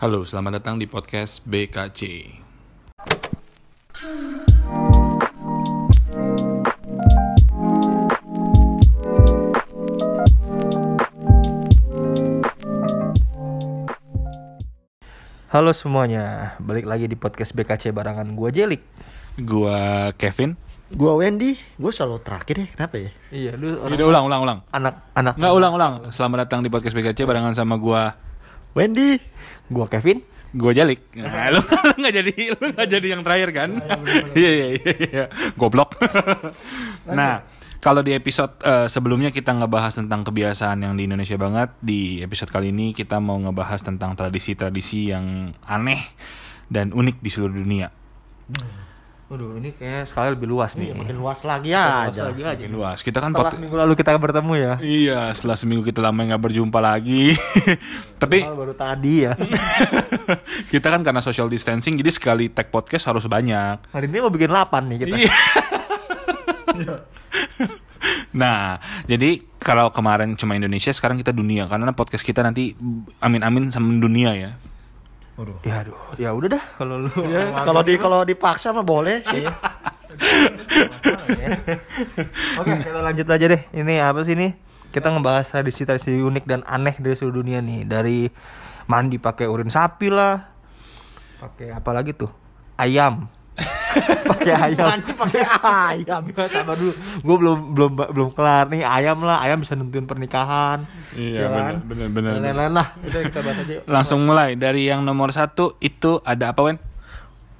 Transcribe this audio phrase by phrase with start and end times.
[0.00, 2.32] Halo, selamat datang di podcast BKC.
[15.52, 18.80] Halo semuanya, balik lagi di podcast BKC barangan gua Jelik.
[19.36, 20.56] Gua Kevin.
[20.96, 23.10] Gua Wendy, gua selalu terakhir ya, kenapa ya?
[23.28, 24.58] Iya, lu Udah ulang, ulang, ulang.
[24.72, 25.92] anak anak Nggak ulang, ulang.
[26.08, 28.16] Selamat datang di podcast BKC barengan sama gua,
[28.74, 29.18] Wendy,
[29.70, 30.22] Gua Kevin.
[30.50, 31.14] gua Jalik.
[31.14, 31.62] Nah, lu
[32.02, 33.70] nggak jadi, lu nggak jadi yang terakhir kan?
[34.34, 35.24] Iya, iya, iya, iya.
[35.54, 35.94] Goblok.
[37.06, 37.46] nah,
[37.78, 42.50] kalau di episode eh, sebelumnya kita ngebahas tentang kebiasaan yang di Indonesia banget, di episode
[42.50, 46.02] kali ini kita mau ngebahas tentang tradisi-tradisi yang aneh
[46.66, 47.88] dan unik di seluruh dunia.
[49.30, 50.90] Waduh, ini kayaknya sekali lebih luas nih.
[50.90, 52.22] Iya, makin luas lagi Luas aja.
[52.26, 52.62] lagi aja.
[52.66, 52.98] Makin luas.
[52.98, 54.72] Kita kan Setelah pot- minggu lalu kita bertemu ya.
[54.82, 57.38] Iya, setelah seminggu kita lama nggak berjumpa lagi.
[58.22, 59.38] Tapi baru tadi ya.
[60.74, 63.94] kita kan karena social distancing, jadi sekali tag podcast harus banyak.
[63.94, 65.14] Hari ini mau bikin 8 nih kita.
[65.14, 65.34] Iya.
[68.42, 71.70] nah, jadi kalau kemarin cuma Indonesia, sekarang kita dunia.
[71.70, 72.74] Karena podcast kita nanti
[73.22, 74.50] amin-amin sama dunia ya.
[75.64, 77.12] Ya aduh, ya udah dah kalau lu.
[77.24, 79.40] Ya, kalau di kalau dipaksa mah boleh sih.
[79.40, 79.56] Iya.
[82.60, 83.62] Oke, kita lanjut aja deh.
[83.72, 84.52] Ini apa sih nih?
[84.92, 87.88] Kita ngebahas tradisi-tradisi unik dan aneh dari seluruh dunia nih.
[87.88, 88.28] Dari
[88.90, 90.44] mandi pakai urin sapi lah.
[91.40, 92.28] Pakai apa lagi tuh?
[92.76, 93.39] Ayam.
[94.24, 94.86] Pakai ayam.
[95.02, 96.22] Pakai ayam.
[96.50, 96.92] Sabar dulu.
[97.20, 98.82] Gue belum belum belum kelar nih.
[98.82, 100.86] Ayam lah, ayam bisa nentuin pernikahan.
[101.14, 102.32] Iya, bener, bener, Dan bener.
[102.40, 102.88] Lain-lain lah.
[103.02, 103.74] Udah kita bahas aja.
[103.86, 106.78] Langsung mulai dari yang nomor satu itu ada apa Wen?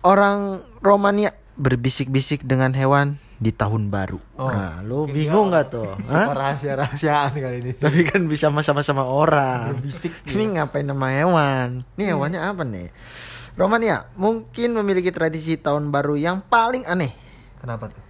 [0.00, 4.20] Orang Romania berbisik-bisik dengan hewan di tahun baru.
[4.36, 4.52] Oh.
[4.52, 5.96] Nah, lu bingung nggak tuh?
[6.40, 7.72] Rahasia-rahasiaan kali ini.
[7.84, 9.80] Tapi kan bisa sama-sama orang.
[9.80, 11.88] Berbisik, Ini ngapain nama hewan?
[11.96, 12.88] Ini hewannya apa nih?
[13.58, 17.10] Romania mungkin memiliki tradisi tahun baru yang paling aneh.
[17.58, 18.02] Kenapa tuh?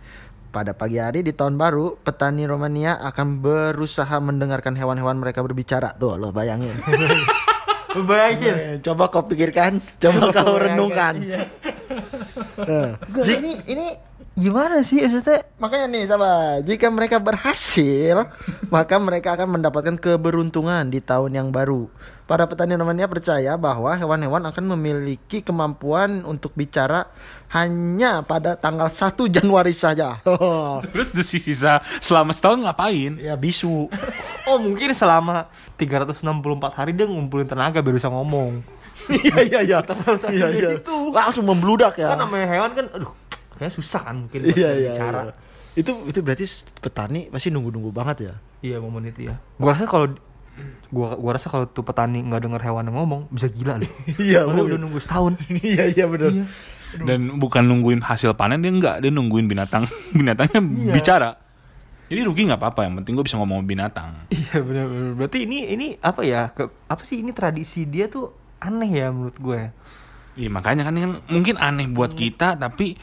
[0.50, 5.94] Pada pagi hari di tahun baru, petani Romania akan berusaha mendengarkan hewan-hewan mereka berbicara.
[5.94, 6.74] Tuh, lo bayangin.
[8.10, 8.54] Bayangin.
[8.54, 11.18] Eh, coba kau pikirkan, coba kau renungkan.
[11.18, 11.42] Iya.
[13.10, 13.86] Gua, ini ini
[14.38, 15.46] gimana sih maksudnya?
[15.60, 18.26] makanya nih, sahabat, jika mereka berhasil,
[18.74, 21.90] maka mereka akan mendapatkan keberuntungan di tahun yang baru.
[22.30, 27.10] Para petani Romania percaya bahwa hewan-hewan akan memiliki kemampuan untuk bicara
[27.50, 30.22] hanya pada tanggal 1 Januari saja.
[30.94, 33.18] Terus di sisa selama setahun ngapain?
[33.18, 33.90] ya bisu.
[34.48, 35.46] Oh mungkin selama
[35.78, 36.26] 364
[36.74, 38.62] hari dia ngumpulin tenaga biar bisa ngomong.
[39.10, 39.78] Iya iya iya.
[40.26, 40.70] Iya iya.
[40.80, 40.96] Gitu.
[41.14, 42.14] Langsung membludak ya.
[42.14, 43.12] Kan namanya hewan kan, aduh,
[43.60, 44.92] kayaknya susah kan mungkin buat Iya iya.
[44.96, 45.20] bicara.
[45.22, 45.34] iya.
[45.76, 46.44] Itu itu berarti
[46.80, 48.34] petani pasti nunggu-nunggu banget ya.
[48.60, 49.36] Iya momen itu ya.
[49.54, 50.16] Gua rasa kalau
[50.88, 53.90] gua gua rasa kalau tuh petani nggak denger hewan yang ngomong bisa gila loh.
[54.18, 55.36] Iya, udah nunggu setahun.
[55.62, 56.32] Iya iya benar.
[56.32, 56.44] Iya.
[56.90, 59.84] Dan bukan nungguin hasil panen dia enggak, dia nungguin binatang
[60.18, 60.94] binatangnya Iya.
[60.96, 61.30] bicara.
[62.10, 64.26] Jadi rugi nggak apa-apa, yang penting gue bisa ngomong binatang.
[64.34, 65.12] Iya benar benar.
[65.14, 66.50] Berarti ini ini apa ya?
[66.50, 69.70] Ke, apa sih ini tradisi dia tuh aneh ya menurut gue.
[70.34, 72.98] Iya makanya kan, kan mungkin aneh buat kita tapi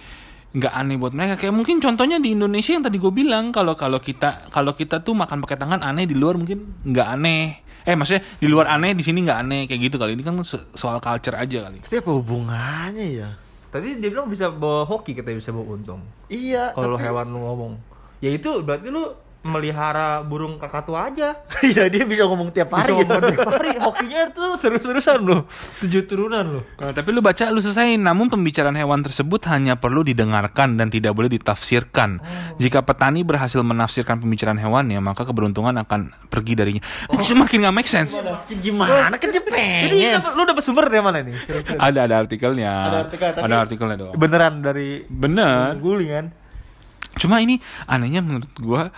[0.58, 1.38] nggak aneh buat mereka.
[1.38, 5.14] Kayak mungkin contohnya di Indonesia yang tadi gue bilang kalau kalau kita kalau kita tuh
[5.14, 7.62] makan pakai tangan aneh di luar mungkin nggak aneh.
[7.88, 10.18] Eh maksudnya di luar aneh di sini nggak aneh kayak gitu kali.
[10.18, 11.80] Ini kan so- soal culture aja kali.
[11.86, 13.30] Tapi apa hubungannya ya?
[13.68, 16.02] Tadi dia bilang bisa bawa hoki kita bisa bawa untung.
[16.28, 16.74] Iya.
[16.76, 17.74] Kalau tapi- hewan lu ngomong.
[18.20, 19.14] Ya itu berarti lu
[19.48, 21.40] melihara burung kakak tua aja.
[21.66, 22.92] Iya dia bisa ngomong tiap hari.
[22.92, 23.02] Bisa ya.
[23.02, 23.70] ngomong tiap hari.
[23.78, 25.38] Hokinya tuh terus-terusan lu.
[25.80, 26.62] Tujuh turunan lu.
[26.78, 27.96] Nah, tapi lu baca lu selesai.
[27.96, 32.20] Namun pembicaraan hewan tersebut hanya perlu didengarkan dan tidak boleh ditafsirkan.
[32.58, 36.84] Jika petani berhasil menafsirkan pembicaraan hewannya, maka keberuntungan akan pergi darinya.
[37.10, 38.14] Itu Semakin nggak make sense.
[38.52, 40.18] Gimana kan dia Jadi pengen.
[40.18, 41.36] dapet- lu dapet sumber dari mana nih?
[41.40, 41.78] Kira-kira?
[41.78, 42.72] Ada ada artikelnya.
[42.84, 44.14] Ada artikel, tapi- Ada artikelnya doang.
[44.14, 45.78] Beneran dari Bener.
[45.78, 46.26] guling kan?
[47.16, 48.94] Cuma ini anehnya menurut gua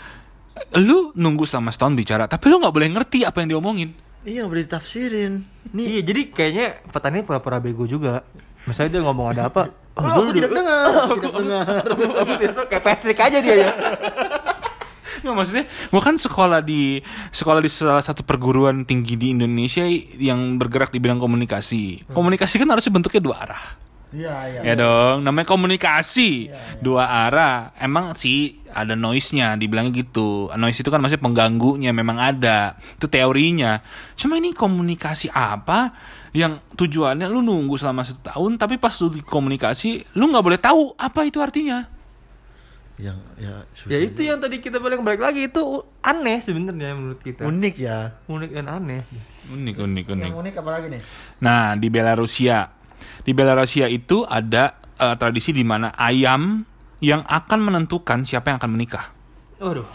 [0.77, 3.91] lu nunggu selama setahun bicara, tapi lu nggak boleh ngerti apa yang diomongin.
[4.27, 5.47] Iya boleh ditafsirin.
[5.71, 5.85] Nih.
[5.85, 8.27] Iya, jadi kayaknya petani pura-pura bego juga.
[8.67, 9.71] Misalnya dia ngomong ada apa?
[9.95, 10.83] Oh, gua aku tidak dengar.
[11.15, 11.65] Tidak dengar.
[11.91, 13.71] aku, aku tidak tahu kayak Patrick aja dia ya.
[15.23, 19.83] Nggak maksudnya, gua kan sekolah di sekolah di salah satu perguruan tinggi di Indonesia
[20.15, 22.07] yang bergerak di bidang komunikasi.
[22.12, 23.63] Komunikasi kan harusnya bentuknya dua arah.
[24.09, 24.59] Iya iya.
[24.65, 26.50] Ya dong, namanya komunikasi
[26.81, 27.77] dua arah.
[27.77, 30.50] Emang sih ada noise-nya, dibilangnya gitu.
[30.57, 32.73] Noise itu kan maksudnya pengganggunya memang ada.
[32.97, 33.85] Itu teorinya.
[34.17, 35.94] Cuma ini komunikasi apa
[36.33, 40.59] yang tujuannya lu nunggu selama satu tahun, tapi pas lu di komunikasi lu nggak boleh
[40.62, 41.85] tahu apa itu artinya.
[43.00, 43.55] Yang ya
[43.88, 45.63] Ya itu yang tadi kita balik balik lagi itu
[46.03, 47.47] aneh sebenarnya menurut kita.
[47.47, 48.19] unik ya.
[48.27, 49.01] Unik dan aneh.
[49.50, 50.29] Unik, unik, unik.
[50.29, 51.01] Yang unik apa lagi nih?
[51.41, 52.78] Nah, di Belarusia.
[53.22, 56.63] Di Belarusia itu ada eh, tradisi di mana ayam
[57.00, 59.06] yang akan menentukan siapa yang akan menikah.
[59.57, 59.88] Waduh.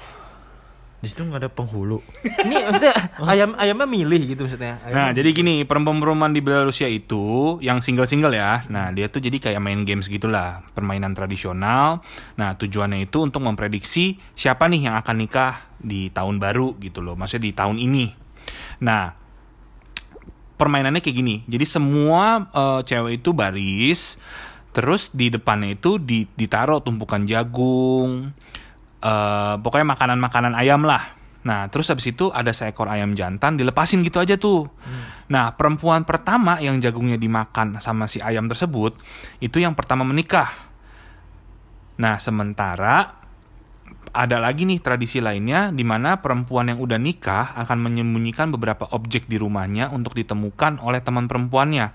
[0.96, 2.00] Di situ nggak ada penghulu.
[2.48, 4.80] Ini maksudnya ayam ayamnya milih gitu maksudnya.
[4.80, 8.64] Ayam- Nah, jadi gini, perempuan-perempuan di Belarusia itu yang single-single ya.
[8.72, 12.00] Nah, dia tuh jadi kayak main games gitulah, permainan tradisional.
[12.34, 17.20] Nah, tujuannya itu untuk memprediksi siapa nih yang akan nikah di tahun baru gitu loh.
[17.20, 18.04] Maksudnya di tahun ini.
[18.80, 19.12] Nah,
[20.54, 21.36] permainannya kayak gini.
[21.46, 24.16] Jadi semua eh, cewek itu baris,
[24.74, 28.32] terus di depannya itu di- ditaruh tumpukan jagung,
[29.02, 31.02] eh pokoknya makanan-makanan ayam lah.
[31.44, 34.64] Nah, terus habis itu ada seekor ayam jantan dilepasin gitu aja tuh.
[35.28, 38.96] Nah, perempuan pertama yang jagungnya dimakan sama si ayam tersebut
[39.44, 40.48] itu yang pertama menikah.
[42.00, 43.23] Nah, sementara
[44.14, 49.26] ada lagi nih tradisi lainnya di mana perempuan yang udah nikah akan menyembunyikan beberapa objek
[49.26, 51.90] di rumahnya untuk ditemukan oleh teman perempuannya.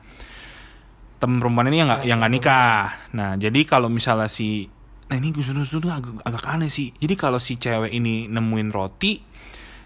[1.24, 2.84] Teman perempuan ini yang nggak yang nggak nikah.
[3.16, 4.68] Nah, jadi kalau misalnya si
[5.10, 6.94] Nah ini sudah sudah agak, agak aneh sih.
[6.94, 9.18] Jadi kalau si cewek ini nemuin roti,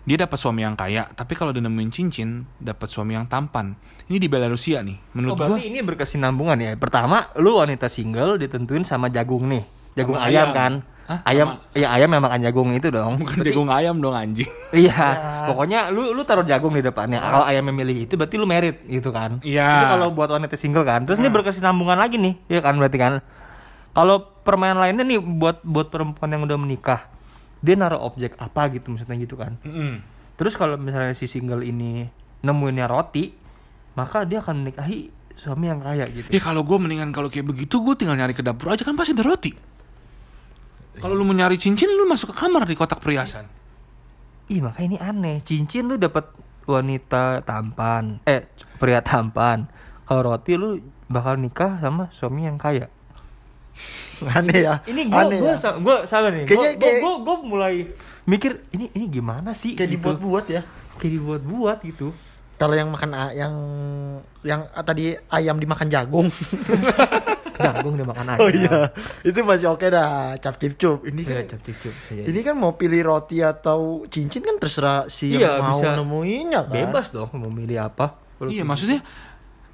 [0.04, 1.08] dia dapat suami yang kaya.
[1.08, 3.72] Tapi kalau dia nemuin cincin, dapat suami yang tampan.
[4.12, 5.00] Ini di Belarusia nih.
[5.00, 6.72] Oh, Menurut berarti gue, ini berkesinambungan ya.
[6.76, 9.64] Pertama, lu wanita single ditentuin sama jagung nih.
[9.96, 10.52] Jagung ayam, ayam.
[10.52, 10.74] kan?
[11.04, 11.20] Hah?
[11.28, 13.18] Ayam, ya ayam yang makan jagung itu dong.
[13.22, 14.48] bukan jagung ayam dong anjing.
[14.74, 15.06] Iya,
[15.52, 17.22] pokoknya lu lu taruh jagung di depannya.
[17.22, 19.44] Kalau ayam memilih itu berarti lu merit gitu kan.
[19.46, 19.84] Iya.
[19.84, 21.06] Itu kalau buat wanita single kan.
[21.06, 23.14] Terus ini berkesinambungan lagi nih, ya kan berarti kan.
[23.94, 27.06] Kalau permainan lainnya nih buat buat perempuan yang udah menikah,
[27.62, 29.62] dia naruh objek apa gitu maksudnya gitu kan.
[29.62, 30.02] Mm-mm.
[30.34, 32.10] Terus kalau misalnya si single ini
[32.42, 33.30] nemuinnya roti,
[33.94, 36.28] maka dia akan menikahi suami yang kaya gitu.
[36.34, 39.14] Ya kalau gue mendingan kalau kayak begitu gue tinggal nyari ke dapur aja kan pasti
[39.14, 39.54] ada roti.
[40.94, 43.50] Kalau lu mau nyari cincin lu masuk ke kamar di kotak perhiasan.
[44.48, 45.42] Ih, maka ini aneh.
[45.42, 46.30] Cincin lu dapat
[46.64, 48.46] wanita tampan, eh
[48.78, 49.66] pria tampan.
[50.04, 52.92] Kalau roti lu bakal nikah sama suami yang kaya.
[54.38, 54.80] Aneh ya.
[54.86, 55.58] Ini gua Aneh gua, ya.
[55.58, 56.46] sa- gua salah nih.
[56.46, 57.76] Kayaknya gua, kayak- gua, gua, gua mulai
[58.24, 59.74] mikir ini ini gimana sih?
[59.74, 60.14] Kayak gitu.
[60.14, 60.62] dibuat-buat ya.
[61.02, 62.08] Kayak dibuat-buat gitu.
[62.54, 63.54] Kalau yang makan yang
[64.46, 66.28] yang tadi ayam dimakan jagung.
[67.56, 68.40] Jagung udah makan aja.
[68.40, 68.78] oh iya,
[69.22, 70.36] itu masih oke dah.
[70.38, 71.04] Cap cip cup.
[71.04, 71.94] Ini kan Iya, cap cip cup.
[72.10, 72.24] Iya.
[72.26, 75.94] ini kan mau pilih roti atau cincin kan terserah si Iya, yang mau bisa.
[75.94, 76.72] nemuinnya kan.
[76.72, 78.18] bebas dong mau milih apa.
[78.40, 79.00] Iya kayak maksudnya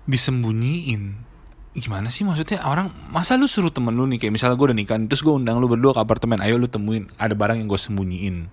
[0.03, 1.27] disembunyiin.
[1.71, 4.97] Gimana sih maksudnya orang masa lu suruh temen lu nih kayak misalnya gue udah nikah
[5.05, 8.49] terus gue undang lu berdua ke apartemen ayo lu temuin ada barang yang gue sembunyiin.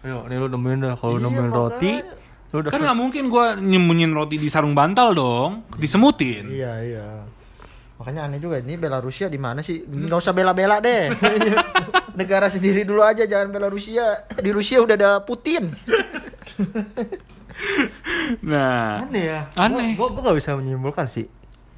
[0.00, 1.56] Ayo, nih lu nemuin dah kalau Iya, nemuin makanya.
[1.58, 1.92] roti
[2.50, 7.08] lu udah kan nggak mungkin gue nyembunyiin roti di sarung bantal dong disemutin Iya iya.
[8.00, 9.84] Makanya aneh juga ini Belarusia di mana sih?
[9.84, 11.12] Nggak usah bela-bela deh.
[12.18, 14.24] Negara sendiri dulu aja jangan Belarusia.
[14.40, 15.68] Di Rusia udah ada Putin.
[18.48, 19.40] nah aneh ya.
[19.52, 20.00] Aneh.
[20.00, 21.28] Gua, gua, gua gak bisa menyimpulkan sih.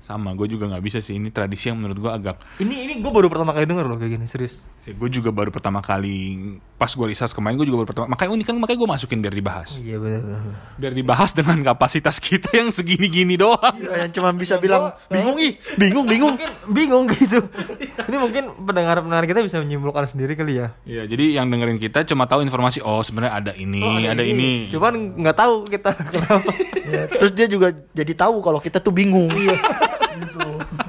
[0.03, 3.09] Sama gue juga nggak bisa sih ini tradisi yang menurut gue agak Ini ini gue
[3.09, 4.67] baru pertama kali denger loh kayak gini serius.
[4.83, 6.43] ya, gue juga baru pertama kali
[6.75, 9.31] pas gue research kemarin gue juga baru pertama makanya unik kan makanya gue masukin biar
[9.33, 10.43] dibahas Iya benar.
[10.75, 15.55] biar dibahas dengan kapasitas kita yang segini-gini doang Ya, yang cuma bisa bilang bingung ih,
[15.77, 16.35] bingung bingung.
[16.35, 17.39] Mungkin bingung gitu.
[18.03, 20.75] ini mungkin pendengar-pendengar kita bisa menyimpulkan sendiri kali ya.
[20.83, 24.67] Iya, jadi yang dengerin kita cuma tahu informasi oh sebenarnya ada ini, Oh, ada ini.
[24.67, 26.51] Cuman nggak tahu kita kenapa.
[26.83, 29.31] Ya, terus dia juga jadi tahu kalau kita tuh bingung.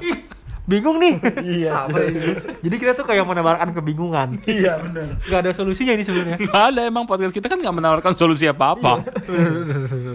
[0.04, 0.16] Ih,
[0.64, 1.14] bingung nih.
[1.42, 1.70] Iya.
[1.86, 2.30] Sama ini.
[2.64, 4.40] Jadi kita tuh kayak menebarkan kebingungan.
[4.48, 5.20] Iya benar.
[5.24, 6.38] Gak ada solusinya ini sebenarnya.
[6.40, 9.04] Nggak ada emang podcast kita kan nggak menawarkan solusi apa-apa.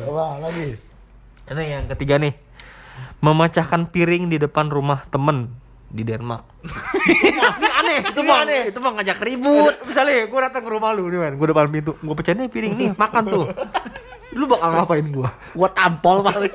[0.05, 0.77] Apa lagi?
[1.49, 2.33] Ini yang ketiga nih.
[3.19, 5.51] Memecahkan piring di depan rumah temen
[5.89, 6.45] di Denmark.
[7.09, 9.73] ini aneh, Itu mah itu mah ngajak ribut.
[9.89, 12.73] Misalnya gue datang ke rumah lu nih kan, gue depan pintu, gue pecahin nih piring
[12.77, 13.45] nih, makan tuh.
[14.37, 15.29] Lu bakal ngapain gue?
[15.57, 16.53] Gua tampol paling.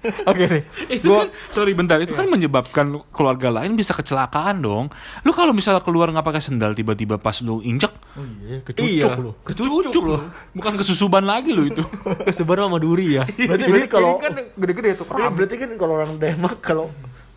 [0.00, 0.62] Oke nih.
[0.90, 4.88] itu Gua- kan sorry bentar itu kan menyebabkan keluarga lain bisa kecelakaan dong.
[5.22, 9.12] Lu kalau misalnya keluar nggak pakai sendal tiba-tiba pas lu injek Oh iya, Iya, kecucuk
[9.18, 9.30] lu.
[9.42, 10.16] kecucuk lu.
[10.52, 11.84] Bukan kesusuban lagi lu itu.
[12.26, 13.24] kesebar sama duri ya.
[13.24, 15.30] Berarti- berarti kalau- kan gede-gede tuh keram.
[15.30, 16.88] berarti kan kalau orang Denmark kalau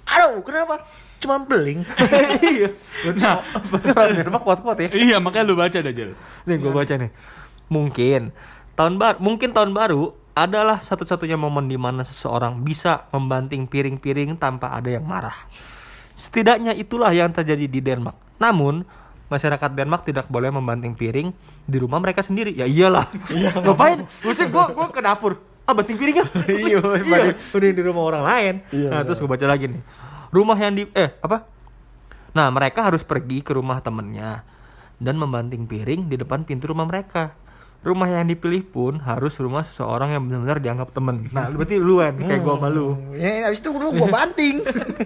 [0.04, 0.84] aduh kenapa?
[1.18, 1.84] Cuma beling.
[2.46, 2.72] iya.
[3.16, 4.90] Nah, berarti orang Denmark kuat-kuat ya.
[4.90, 6.16] iya, makanya lu baca dah, Jel.
[6.44, 7.12] Nih gue baca nih.
[7.68, 8.32] Mungkin
[8.74, 14.74] tahun baru, mungkin tahun baru adalah satu-satunya momen di mana seseorang bisa membanting piring-piring tanpa
[14.74, 15.36] ada yang marah.
[16.18, 18.42] Setidaknya itulah yang terjadi di Denmark.
[18.42, 18.82] Namun
[19.30, 21.30] masyarakat Denmark tidak boleh membanting piring
[21.66, 22.54] di rumah mereka sendiri.
[22.54, 23.10] Ya iyalah.
[23.62, 24.06] Ngapain?
[24.26, 25.34] Maksudnya gue gue ke dapur.
[25.64, 26.28] Ah banting piringnya.
[26.50, 27.34] Iya, iya.
[27.56, 28.54] Udah di rumah orang lain.
[28.74, 29.82] Iya, nah terus gue baca lagi nih.
[30.34, 31.46] Rumah yang di eh apa?
[32.34, 34.42] Nah, mereka harus pergi ke rumah temennya
[34.98, 37.38] dan membanting piring di depan pintu rumah mereka.
[37.84, 41.28] Rumah yang dipilih pun harus rumah seseorang yang benar-benar dianggap temen.
[41.36, 42.96] Nah, berarti lu kan kayak gua sama lu.
[43.12, 44.64] Ya, habis itu lu gua banting.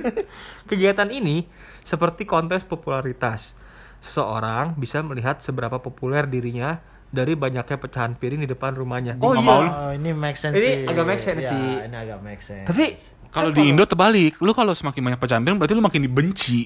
[0.69, 1.49] Kegiatan ini
[1.81, 3.57] seperti kontes popularitas.
[3.97, 6.77] Seseorang bisa melihat seberapa populer dirinya
[7.09, 9.17] dari banyaknya pecahan piring di depan rumahnya.
[9.23, 9.41] Oh iya.
[9.41, 9.61] mau.
[9.65, 10.75] Oh, ini make sense Ini sih.
[10.85, 11.67] agak make sense Ya, sih.
[11.87, 12.67] Ini agak make sense.
[12.67, 12.85] Tapi
[13.27, 16.59] Kalau kan di Indo terbalik, lu kalau semakin banyak pecahan piring berarti lu makin dibenci.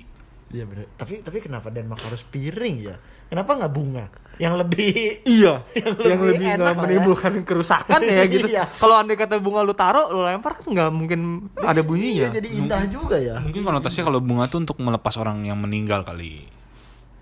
[0.51, 0.85] Iya bener.
[0.99, 2.95] Tapi tapi kenapa Denmark harus piring ya?
[3.31, 4.05] Kenapa nggak bunga?
[4.35, 4.91] Yang lebih
[5.23, 6.81] Iya, Yang yang, lebih lebih enak ya.
[6.83, 8.47] menimbulkan kerusakan ya gitu.
[8.51, 8.67] Iya.
[8.75, 12.27] Kalau andai kata bunga lu taruh, lu lempar kan nggak mungkin ada bunyinya.
[12.27, 13.39] Iya, jadi indah juga ya.
[13.39, 16.43] Mungkin konotasinya kalau bunga tuh untuk melepas orang yang meninggal kali.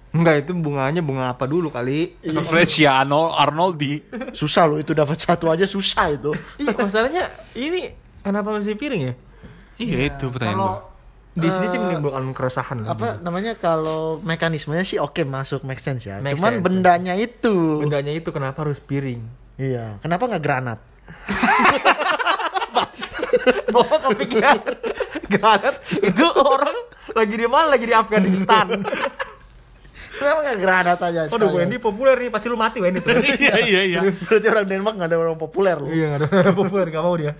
[0.10, 2.18] Enggak itu bunganya bunga apa dulu kali?
[2.90, 4.02] Arnold Arnoldi.
[4.34, 6.34] Susah loh itu dapat satu aja susah itu.
[6.58, 7.94] iya, masalahnya ini
[8.26, 9.16] kenapa masih piring ya?
[9.78, 10.89] Iya itu pertanyaan Kalau.
[11.30, 12.84] Di sini Eh, sih menimbulkan keresahan.
[12.84, 16.18] apa namanya kalau mekanismenya sih oke masuk make sense ya.
[16.20, 16.64] Make Cuman sense.
[16.66, 17.80] bendanya itu.
[17.80, 19.22] Bendanya itu kenapa harus piring?
[19.56, 20.00] Iya.
[20.00, 20.80] Kenapa nggak granat?
[23.70, 24.58] Oh, kepikiran.
[25.30, 26.78] Granat itu orang
[27.12, 27.66] lagi di mana?
[27.70, 28.66] Lagi di Afghanistan.
[30.12, 31.22] Kenapa nggak granat aja?
[31.30, 31.54] Sekalian?
[31.56, 33.14] Wendy populer nih, pasti lu mati Wendy tuh.
[33.40, 34.00] Iya iya iya.
[34.04, 35.88] Berarti orang Denmark nggak ada orang populer loh.
[35.88, 37.34] Iya, nggak ada populer, gak mau dia.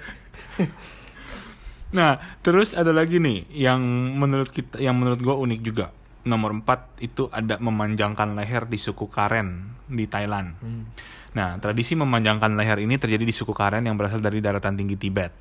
[1.90, 3.82] Nah, terus ada lagi nih yang
[4.14, 5.90] menurut kita yang menurut gua unik juga.
[6.30, 10.54] Nomor 4 itu ada memanjangkan leher di suku Karen di Thailand.
[11.34, 15.32] Nah, tradisi memanjangkan leher ini terjadi di suku Karen yang berasal dari daratan tinggi Tibet.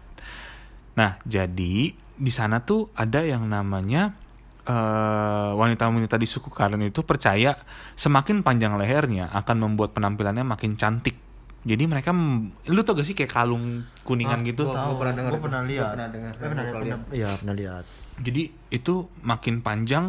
[0.97, 4.17] Nah, jadi di sana tuh ada yang namanya
[4.65, 7.59] eh, wanita-wanita di suku Karen itu percaya
[7.99, 11.28] semakin panjang lehernya akan membuat penampilannya makin cantik.
[11.69, 12.17] Jadi mereka,
[12.65, 14.65] lu tau gak sih kayak kalung kuningan gitu?
[14.65, 15.31] Gua, gua pernah dengar.
[15.37, 15.91] Gua pernah Gua lihat.
[15.93, 16.33] pernah dengar.
[16.33, 17.01] Pernah, Gua pernah, lihat.
[17.13, 17.85] Iya pernah lihat.
[18.19, 20.05] Jadi itu makin panjang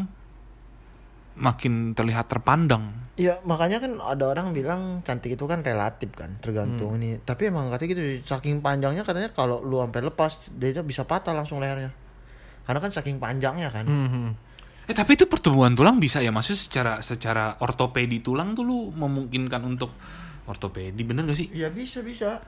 [1.39, 3.11] makin terlihat terpandang.
[3.15, 6.99] Iya makanya kan ada orang bilang cantik itu kan relatif kan tergantung Hmm.
[7.03, 7.09] ini.
[7.19, 11.59] Tapi emang katanya gitu saking panjangnya katanya kalau lu sampai lepas dia bisa patah langsung
[11.59, 11.91] lehernya.
[12.63, 13.83] Karena kan saking panjangnya kan.
[13.83, 14.27] Mhm.
[14.87, 19.61] Eh tapi itu pertumbuhan tulang bisa ya maksudnya secara secara ortopedi tulang tuh lu memungkinkan
[19.61, 19.91] untuk
[20.49, 21.47] ortopedi bener gak sih?
[21.53, 22.41] Iya bisa bisa.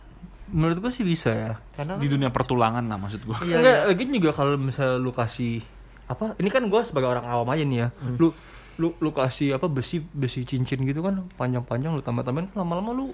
[0.50, 1.54] Menurut gua sih bisa ya.
[1.78, 3.38] Karena Di dunia pertulangan lah maksud gua.
[3.46, 5.62] Iya, Enggak, lagi juga kalau misalnya lu kasih
[6.10, 6.36] apa?
[6.42, 7.88] Ini kan gua sebagai orang awam aja nih ya.
[8.18, 8.34] Lu
[8.82, 13.08] lu lu kasih apa besi besi cincin gitu kan panjang-panjang lu tambah-tambahin lama-lama lu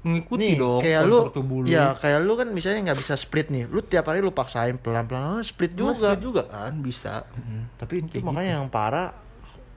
[0.00, 1.68] nih ngikuti dong kayak lu, tubuh lu.
[1.68, 3.68] ya kayak lu kan misalnya nggak bisa split nih.
[3.68, 6.16] Lu tiap hari lu paksain pelan-pelan oh, split juga.
[6.16, 7.28] split juga kan bisa.
[7.76, 9.12] Tapi itu Kayak makanya yang parah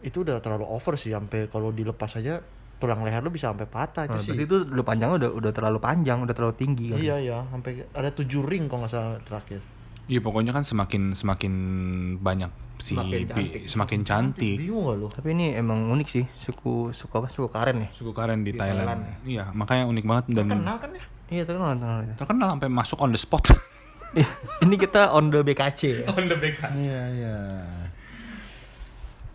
[0.03, 2.39] itu udah terlalu over sih sampai kalau dilepas aja
[2.75, 4.29] tulang leher lu bisa sampai patah itu Nah, sih.
[4.29, 6.97] berarti itu udah panjangnya udah udah terlalu panjang, udah terlalu tinggi kan.
[6.97, 9.59] Iya iya, sampai ada tujuh ring kalau nggak salah terakhir.
[10.03, 11.53] Iya pokoknya kan semakin semakin
[12.17, 13.61] banyak si Semakin bi- cantik.
[13.65, 14.57] semakin cantik.
[14.59, 15.07] Bingung gak lu?
[15.07, 17.27] Tapi ini emang unik sih, suku suku apa?
[17.27, 17.89] Suku Karen ya.
[17.89, 18.83] Suku Karen di, Di Thailand.
[18.99, 19.23] Thailand.
[19.23, 21.03] Iya, makanya unik banget dan Kenal kan ya?
[21.29, 21.99] Iya, terkenal terkenal.
[22.03, 22.13] ya.
[22.15, 23.47] terkenal sampai masuk on the spot.
[24.59, 26.05] ini kita on the BKC ya.
[26.13, 26.59] on the back.
[26.69, 27.35] Iya iya.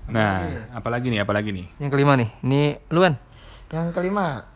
[0.09, 0.41] Nah,
[0.73, 1.67] apalagi nih, apalagi nih?
[1.79, 3.21] Yang kelima nih, ini lu kan?
[3.69, 4.49] Yang kelima,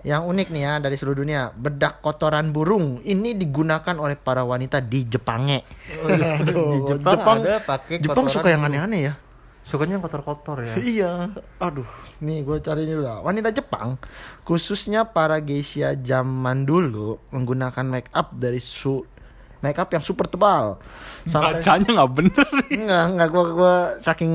[0.00, 4.80] yang unik nih ya dari seluruh dunia, bedak kotoran burung ini digunakan oleh para wanita
[4.80, 5.60] di Jepange.
[6.40, 9.14] Aduh, Di Jepang ada pakai Jepang suka yang aneh-aneh ya.
[9.60, 10.74] Sukanya yang kotor-kotor ya.
[10.96, 11.12] Iya,
[11.60, 11.86] aduh,
[12.24, 13.06] nih gue cari ini dulu.
[13.22, 14.00] Wanita Jepang,
[14.42, 19.04] khususnya para geisha zaman dulu menggunakan make up dari su
[19.60, 20.80] make up yang super tebal.
[21.28, 22.48] Sampai Bacanya nggak bener.
[22.72, 24.32] Enggak, enggak gua gua saking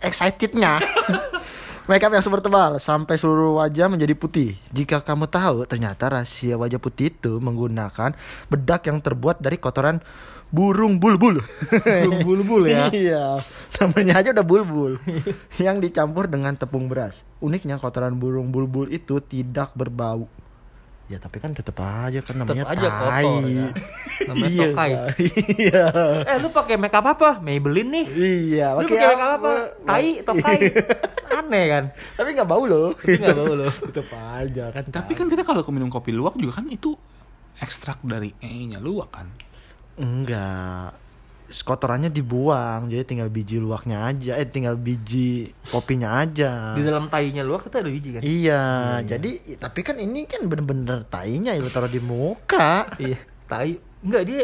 [0.00, 0.80] excitednya.
[1.88, 4.60] Makeup yang super tebal sampai seluruh wajah menjadi putih.
[4.76, 8.12] Jika kamu tahu, ternyata rahasia wajah putih itu menggunakan
[8.52, 9.96] bedak yang terbuat dari kotoran
[10.52, 11.40] burung bulbul.
[11.40, 12.92] Burung bulbul ya.
[12.92, 13.40] iya,
[13.80, 15.00] namanya aja udah bulbul.
[15.56, 17.24] yang dicampur dengan tepung beras.
[17.40, 20.28] Uniknya kotoran burung bulbul itu tidak berbau.
[21.08, 23.24] Ya tapi kan tetap aja kan namanya aja kotor, tai.
[23.48, 23.66] ya.
[24.28, 24.90] Namanya Iya, tokai.
[25.56, 25.84] Iya.
[26.20, 27.40] Eh, lu pakai makeup apa?
[27.40, 28.06] Maybelline nih.
[28.12, 29.50] Iya, Lu pakai makeup apa?
[29.88, 30.58] Tai, tokai.
[31.40, 31.84] Aneh kan?
[32.12, 32.92] Tapi nggak bau loh.
[32.92, 33.72] Tapi nggak bau loh.
[33.88, 34.84] Tetep aja kan.
[34.84, 36.92] Tapi kan kita kalau minum kopi luwak juga kan itu
[37.56, 39.32] ekstrak dari E-nya luwak kan.
[39.96, 40.92] enggak.
[41.48, 44.36] Kotorannya dibuang, jadi tinggal biji luwaknya aja.
[44.36, 46.76] Eh, tinggal biji kopinya aja.
[46.76, 48.20] Di dalam tainya lu kita ada biji kan?
[48.20, 48.64] Iya,
[49.00, 52.92] jadi tapi kan ini kan bener-bener tainya ya lu taruh di muka.
[53.00, 53.16] Iya,
[53.48, 53.80] tai.
[54.04, 54.42] Enggak dia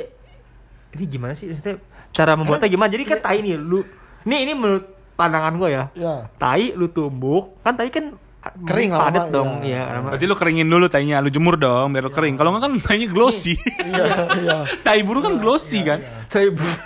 [0.97, 1.77] ini gimana sih maksudnya
[2.17, 2.89] cara membuatnya gimana?
[2.89, 3.85] Jadi kan tai nih lu.
[4.25, 4.89] Nih ini menurut
[5.21, 5.85] pandangan gua ya.
[5.93, 6.33] Ya.
[6.41, 9.83] Tai lu tumbuk, kan tai kan Kering padat lama, dong, iya.
[9.83, 9.83] iya.
[9.97, 10.09] lama.
[10.13, 12.35] Berarti lu keringin dulu tainya, lu jemur dong biar lu kering.
[12.35, 13.57] Kalau nggak kan tainya glossy.
[13.81, 14.05] Iya,
[14.37, 14.57] iya.
[14.85, 15.99] Tai burung kan glossy kan.
[16.29, 16.83] Tai bu-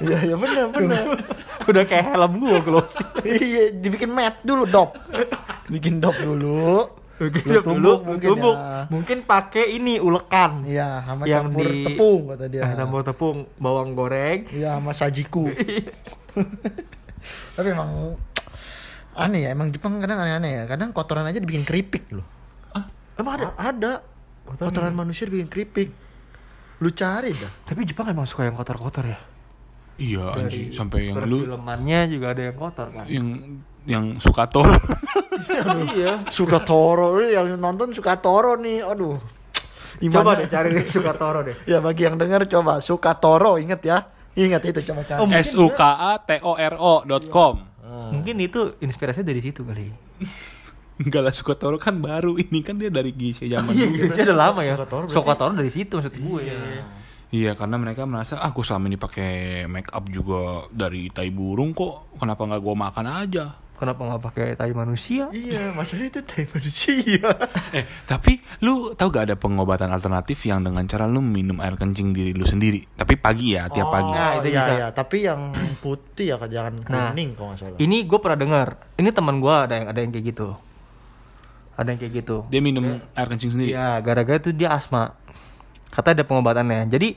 [0.00, 1.04] Iya, iya benar, benar.
[1.68, 3.04] Udah kayak helm gua closing.
[3.44, 4.96] iya, dibikin mat dulu, dop.
[5.68, 6.88] Bikin dop dulu.
[7.20, 8.56] Lu tumbuk mungkin tumbuk.
[8.56, 8.88] ya.
[8.88, 10.64] Mungkin pakai ini ulekan.
[10.64, 12.62] Iya, sama Yang campur di- tepung kata dia.
[12.64, 14.48] Eh, campur tepung, bawang goreng.
[14.48, 15.52] Iya, sama sajiku.
[17.52, 18.16] Tapi emang
[19.14, 20.62] aneh ya, emang Jepang kadang aneh-aneh ya.
[20.66, 22.24] Kadang kotoran aja dibikin keripik loh.
[23.16, 23.46] Emang ada?
[23.52, 23.92] A- ada.
[24.50, 25.90] Kotoran manusia dibikin keripik.
[26.80, 27.52] Lu cari dah.
[27.68, 29.18] Tapi Jepang emang suka yang kotor-kotor ya.
[30.00, 33.04] Iya Dari sampai yang lu perfilmannya juga ada yang kotor kan.
[33.04, 33.26] yang
[33.84, 34.64] yang suka tor.
[35.92, 36.24] iya.
[36.32, 38.80] Suka Toro yang nonton suka Toro nih.
[38.80, 39.20] Aduh.
[40.00, 40.40] Coba Gimana?
[40.40, 41.56] deh cari deh suka toro deh.
[41.68, 44.08] Ya bagi yang dengar coba suka Toro inget ya.
[44.32, 45.18] Ingat itu coba cari.
[45.20, 47.66] Oh, S U K A T O R O dot com.
[48.10, 49.90] Mungkin itu inspirasinya dari situ kali.
[51.00, 53.96] Enggak lah suka toro kan baru ini kan dia dari Gisha zaman Iya, dulu.
[54.12, 54.74] iya, udah lama ya.
[54.76, 56.42] Suka Toro berarti- dari situ maksud gue.
[57.30, 59.30] Iya karena mereka merasa ah gue selama ini pakai
[59.64, 64.46] make up juga dari tai burung kok kenapa nggak gue makan aja Kenapa nggak pakai
[64.60, 65.32] tai manusia?
[65.32, 67.16] Iya, masalah itu tai manusia.
[67.80, 72.12] eh tapi lu tahu gak ada pengobatan alternatif yang dengan cara lu minum air kencing
[72.12, 74.72] diri lu sendiri tapi pagi ya tiap pagi Nah, itu iya, bisa.
[74.76, 74.86] iya.
[74.92, 75.40] Tapi yang
[75.80, 77.78] putih ya jangan Nah, kuning kalau nggak salah.
[77.80, 78.68] Ini gue pernah dengar.
[79.00, 80.48] Ini teman gue ada yang ada yang kayak gitu.
[81.80, 82.36] Ada yang kayak gitu.
[82.52, 85.16] dia minum air kencing sendiri Iya, gara-gara itu dia asma.
[85.88, 86.84] Kata ada pengobatannya.
[86.92, 87.16] Jadi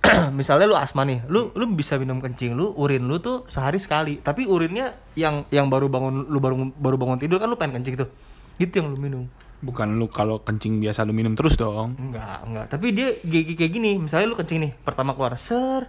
[0.38, 4.16] misalnya lu asma nih, lu lu bisa minum kencing lu, urin lu tuh sehari sekali.
[4.18, 8.00] Tapi urinnya yang yang baru bangun lu baru baru bangun tidur kan lu pengen kencing
[8.00, 8.08] tuh.
[8.56, 9.24] Itu yang lu minum.
[9.60, 12.66] bukan lu kalau kencing biasa lu minum terus dong Enggak, enggak.
[12.72, 15.84] Tapi dia kayak, kayak gini, misalnya lu kencing nih, pertama keluar ser.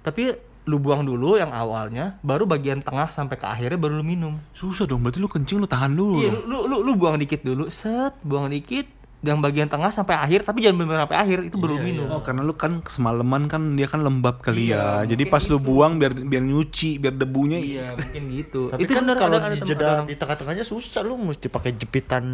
[0.00, 0.32] Tapi
[0.64, 4.40] lu buang dulu yang awalnya, baru bagian tengah sampai ke akhirnya baru lu minum.
[4.54, 7.68] susah dong berarti lu kencing lu tahan dulu Iya, lu, lu lu buang dikit dulu,
[7.68, 8.86] set, buang dikit,
[9.22, 12.10] yang bagian tengah sampai akhir, tapi jangan benar sampai akhir, itu baru minum.
[12.10, 15.14] Oh karena lu kan semalaman kan dia kan lembab kali Iya, ya.
[15.14, 15.62] Jadi pas lu itu.
[15.62, 18.66] buang biar biar nyuci, biar debunya Iya, mungkin gitu.
[18.68, 21.46] Tapi itu kan bener, kalau ada- ada di jeda ada di tengah-tengahnya susah lu mesti
[21.46, 22.24] pakai jepitan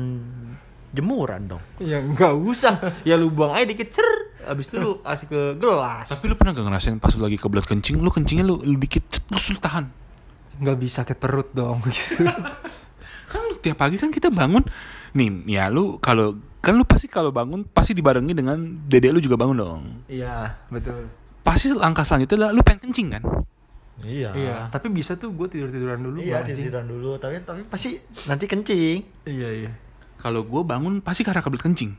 [0.89, 1.63] jemuran dong.
[1.79, 2.81] Ya enggak usah.
[3.05, 4.09] Ya lu buang aja dikit, cer.
[4.41, 6.09] Habis itu lu kasih ke gelas.
[6.09, 9.05] Tapi lu pernah gak ngerasain pas lu lagi kebelat kencing, lu kencingnya lu, lu dikit,
[9.07, 9.85] cet, terus lu tahan.
[10.57, 12.25] Enggak bisa sakit perut dong gitu.
[13.29, 14.65] Kan lu tiap pagi kan kita bangun,
[15.13, 19.39] nih ya lu kalau kan lu pasti kalau bangun pasti dibarengi dengan dedek lu juga
[19.39, 19.83] bangun dong.
[20.11, 21.07] Iya, betul.
[21.47, 23.23] Pasti langkah selanjutnya adalah lu pengen kencing kan?
[24.03, 24.31] Iya.
[24.35, 26.23] Iya, tapi bisa tuh gue tidur tiduran dulu.
[26.23, 26.57] Iya, anjing.
[26.67, 27.99] tiduran dulu, tapi tapi pasti
[28.31, 29.27] nanti kencing.
[29.27, 29.71] Iya iya.
[30.19, 31.93] Kalau gue bangun pasti karena kebelat kencing.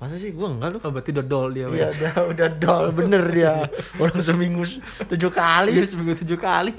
[0.00, 0.78] Masa sih gua enggak lu?
[0.80, 1.68] Oh berarti udah dol dia.
[1.68, 3.68] Iya, udah udah dol bener dia.
[4.00, 4.64] Orang seminggu
[5.12, 5.72] tujuh Iya kali.
[5.84, 6.72] seminggu tujuh kali.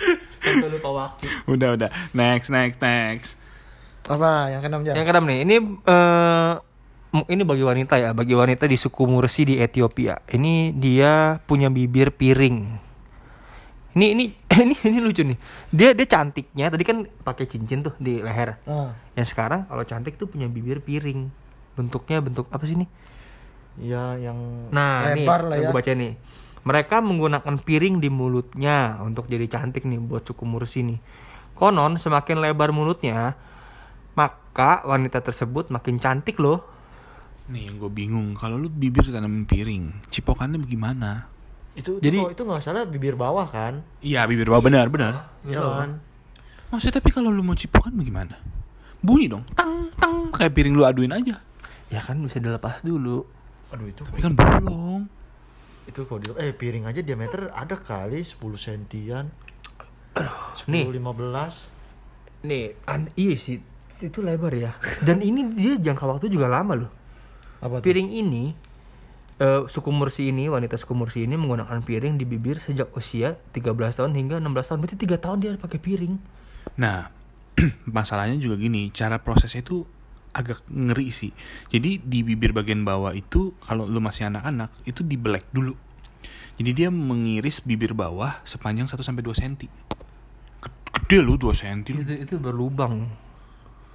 [0.42, 1.28] Sampai lupa waktu.
[1.44, 3.41] Udah udah, next next next.
[4.04, 4.94] Apa yang keenam jam?
[4.94, 6.52] Yang keenam nih, ini eh
[7.12, 10.18] m- ini bagi wanita ya, bagi wanita di suku Mursi di Ethiopia.
[10.26, 12.90] Ini dia punya bibir piring.
[13.92, 14.24] Ini ini
[14.64, 15.38] ini ini lucu nih.
[15.68, 18.58] Dia dia cantiknya tadi kan pakai cincin tuh di leher.
[18.64, 21.28] Ah, Yang sekarang kalau cantik tuh punya bibir piring.
[21.72, 22.88] Bentuknya bentuk apa sih nih?
[23.80, 25.60] ya yang Nah, lebar nih, lah ya.
[25.64, 26.12] gue baca nih.
[26.62, 31.00] Mereka menggunakan piring di mulutnya untuk jadi cantik nih buat suku Mursi nih.
[31.56, 33.32] Konon semakin lebar mulutnya,
[34.12, 36.60] maka wanita tersebut makin cantik loh.
[37.48, 41.26] Nih yang gue bingung, kalau lu bibir tanamin piring, cipokannya bagaimana?
[41.72, 43.80] Itu itu Jadi- kok- itu nggak salah bibir bawah kan?
[43.98, 45.32] Iya bibir bawah benar benar.
[45.42, 45.90] Iya kan?
[46.68, 48.36] Maksudnya tapi kalau lu mau cipokan bagaimana?
[48.98, 51.40] Bunyi dong, tang tang kayak piring lu aduin aja.
[51.88, 53.26] Ya kan bisa dilepas dulu.
[53.68, 55.08] Aduh itu Tapi kan bolong.
[55.82, 59.26] itu kok di eh piring aja diameter ada kali 10 sentian.
[60.70, 60.86] Nih.
[60.86, 61.66] 10 15.
[62.42, 63.58] Nih, an iya sih
[64.08, 64.74] itu lebar ya.
[65.04, 66.90] Dan ini dia jangka waktu juga lama loh.
[67.62, 67.86] Apa tuh?
[67.86, 68.52] Piring ini
[69.38, 73.74] eh, suku Mursi ini wanita suku Mursi ini menggunakan piring di bibir sejak usia 13
[73.74, 74.78] tahun hingga 16 tahun.
[74.82, 76.14] Berarti tiga tahun dia pakai piring.
[76.78, 77.10] Nah,
[77.96, 79.86] masalahnya juga gini, cara prosesnya itu
[80.32, 81.32] agak ngeri sih.
[81.68, 85.76] Jadi di bibir bagian bawah itu kalau lu masih anak-anak itu dibelek dulu.
[86.56, 89.54] Jadi dia mengiris bibir bawah sepanjang 1 sampai 2 cm.
[90.92, 91.80] Gede lu 2 cm.
[92.04, 93.08] Itu itu berlubang.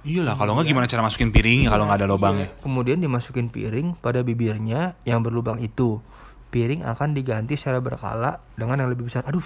[0.08, 2.48] Iyalah, kalau nggak gimana cara masukin piringnya kalau nggak ada lubangnya.
[2.64, 6.00] Kemudian dimasukin piring pada bibirnya yang berlubang itu.
[6.48, 9.28] Piring akan diganti secara berkala dengan yang lebih besar.
[9.28, 9.44] Aduh,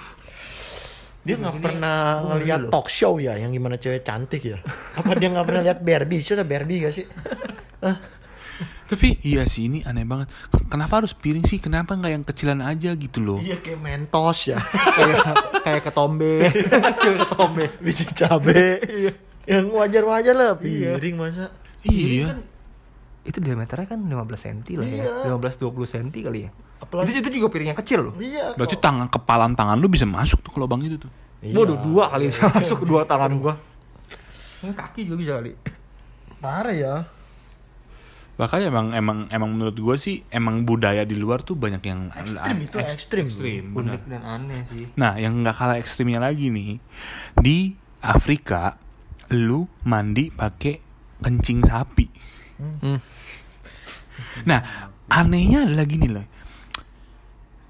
[1.26, 4.58] Dia nggak pernah oh, ngelihat iya talk show ya yang gimana cewek cantik ya?
[4.98, 6.22] Apa dia nggak pernah lihat Barbie?
[6.22, 7.06] Sudah Barbie gak sih?
[8.86, 10.30] Tapi iya sih ini aneh banget.
[10.70, 11.58] Kenapa harus piring sih?
[11.58, 13.38] Kenapa nggak yang kecilan aja gitu loh?
[13.42, 14.58] Iya kayak mentos ya.
[14.98, 15.18] kayak
[15.62, 16.50] kayak ketombe.
[17.02, 17.64] Cewek ketombe.
[17.82, 18.62] Biji cabe.
[19.44, 20.96] Yang wajar-wajar lah Iya.
[20.96, 21.50] piring masa.
[21.82, 22.38] Iya.
[23.22, 25.02] Itu diameternya kan 15 cm lah ya.
[25.24, 25.30] Iya.
[25.30, 26.50] 15 20 cm kali ya.
[26.78, 28.14] Apalagi Itu, itu juga piring yang kecil loh.
[28.18, 28.54] iya.
[28.54, 31.10] Berarti tangan kepalan tangan lu bisa masuk tuh ke lubang itu tuh.
[31.38, 31.54] Iya.
[31.54, 33.54] Waduh, dua kali masuk dua tangan gua.
[34.62, 35.52] Ini kaki juga bisa kali.
[36.38, 36.94] Parah ya.
[38.32, 42.56] Makanya emang emang emang menurut gue sih emang budaya di luar tuh banyak yang Ekstrim
[42.60, 43.24] itu Ekst- ekstrim.
[43.26, 43.98] ekstrim, benar.
[43.98, 44.84] Unik dan aneh sih.
[44.94, 46.80] Nah, yang nggak kalah ekstrimnya lagi nih
[47.36, 48.74] di Afrika,
[49.32, 50.78] lu mandi pakai
[51.24, 52.06] kencing sapi.
[52.60, 52.98] Hmm.
[54.46, 54.60] Nah,
[55.08, 56.26] anehnya adalah gini loh.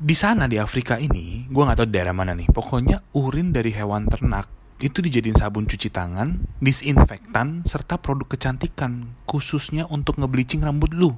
[0.03, 2.51] Di sana di Afrika ini, gua nggak tahu daerah mana nih.
[2.51, 4.51] Pokoknya urin dari hewan ternak
[4.83, 11.15] itu dijadiin sabun cuci tangan, disinfektan, serta produk kecantikan khususnya untuk ngebleaching rambut lu.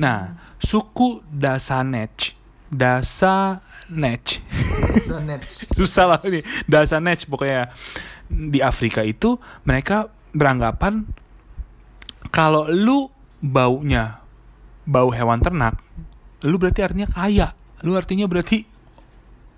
[0.00, 2.32] Nah, suku Dasanech,
[2.72, 4.40] Dasanech,
[5.76, 7.70] susah lah ini, Dasanech pokoknya
[8.26, 11.06] di Afrika itu mereka beranggapan
[12.28, 13.08] kalau lu
[13.40, 14.20] baunya
[14.86, 15.78] bau hewan ternak,
[16.44, 18.66] lu berarti artinya kaya, lu artinya berarti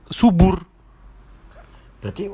[0.08, 0.62] subur.
[1.98, 2.30] Berarti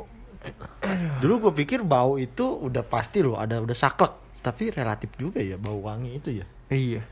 [1.25, 5.57] dulu gue pikir bau itu udah pasti loh ada udah saklek tapi relatif juga ya
[5.57, 7.03] bau wangi itu ya Iya.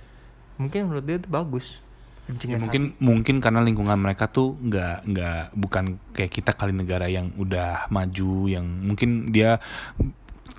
[0.56, 1.80] Mungkin menurut dia itu bagus.
[2.22, 7.34] Ya, mungkin mungkin karena lingkungan mereka tuh nggak nggak bukan kayak kita kali negara yang
[7.34, 9.58] udah maju yang mungkin dia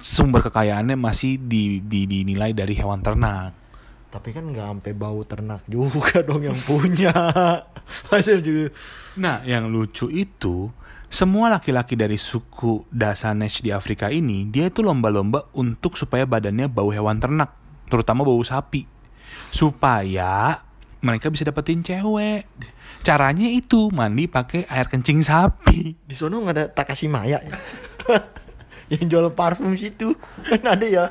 [0.04, 3.56] sumber kekayaannya masih di, di dinilai dari hewan ternak.
[4.13, 7.15] tapi kan nggak sampai bau ternak juga dong yang punya
[8.12, 8.69] Masa juga
[9.13, 10.73] Nah, yang lucu itu
[11.13, 16.89] semua laki-laki dari suku Dasanesh di Afrika ini dia itu lomba-lomba untuk supaya badannya bau
[16.89, 17.54] hewan ternak,
[17.86, 18.89] terutama bau sapi.
[19.54, 20.58] Supaya
[21.03, 22.47] mereka bisa dapetin cewek.
[23.03, 25.93] Caranya itu mandi pakai air kencing sapi.
[25.99, 27.55] di sono nggak ada Takashimaya ya
[28.93, 31.05] yang jual parfum situ kan ada ya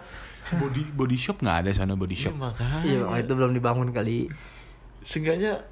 [0.52, 2.32] Body body shop nggak ada sana body shop.
[2.32, 4.28] makanya Iya, oh, itu belum dibangun kali.
[5.02, 5.64] seenggaknya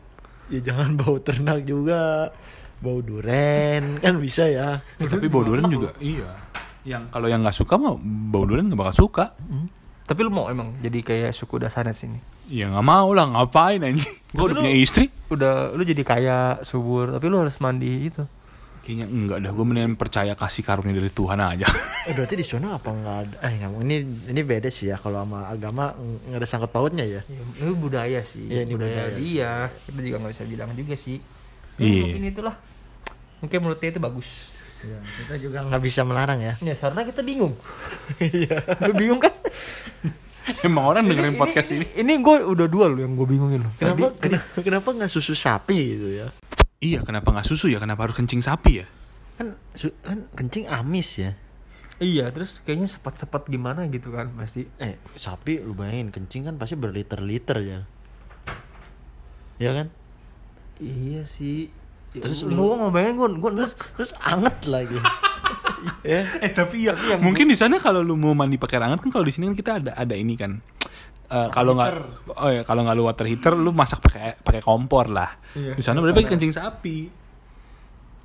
[0.48, 2.32] ya jangan bau ternak juga
[2.80, 6.32] bau duren kan bisa ya Eh, tapi bau durian juga iya.
[6.80, 7.96] Yang kalau yang nggak suka mah
[8.28, 9.36] bau durian nggak bakal suka.
[10.04, 12.18] Tapi lu mau emang jadi kayak suku Dasanet sini?
[12.50, 14.10] Ya nggak mau lah ngapain anjing.
[14.30, 15.06] Gue udah punya lu- istri.
[15.30, 18.26] Udah lu jadi kaya subur, tapi lu harus mandi itu.
[18.82, 19.50] Kayaknya enggak dah.
[19.52, 21.68] Gue mendingan percaya kasih karunia dari Tuhan aja.
[22.08, 23.52] eh berarti di sono apa nggak ada eh
[23.84, 27.76] ini ini beda sih ya kalau sama agama nggak ada sangkut pautnya ya Ya, ini
[27.76, 28.48] budaya sih.
[28.48, 29.52] Iya, ini budaya, budaya dia.
[29.86, 31.16] Kita juga nggak bisa bilang juga sih.
[31.76, 32.02] Ya, Iya.
[32.02, 32.54] Mungkin itulah.
[33.40, 34.50] Mungkin menurut dia itu bagus.
[34.80, 37.52] Ya, kita juga nggak bisa melarang ya Ya, karena kita bingung.
[38.32, 39.30] iya Lu bingung kan?
[40.66, 41.84] Emang orang dengerin podcast ini.
[41.92, 43.72] Ini gue udah dua loh yang gue bingungin loh.
[43.74, 46.26] kenapa Tadi- kenapa kenapa nggak susu sapi gitu ya
[46.78, 47.76] Iya, kenapa nggak susu ya?
[47.76, 48.86] Kenapa harus kencing sapi ya?
[49.36, 51.32] kan su- kan kencing amis ya
[51.96, 54.64] Iya, terus kayaknya sepet-sepet gimana gitu kan pasti.
[54.76, 57.80] eh sapi lu bayangin kencing kan pasti berliter-liter ya
[59.58, 59.86] ya kan
[60.76, 61.68] Iya sih.
[62.10, 64.96] Terus terus lu lu- mau bayangin gue gue terus terus anget lagi
[66.02, 69.10] ya Eh tapi ya, yang- mungkin di sana kalau lu mau mandi pakai hangat kan
[69.10, 70.58] kalau di sini kan kita ada ada ini kan.
[71.30, 71.90] Eh, kalau nggak
[72.34, 75.30] oh ya kalau nggak lu water heater lu masak pakai pakai kompor lah.
[75.52, 75.78] Iya.
[75.78, 76.98] Di sana berarti pakai kencing sapi.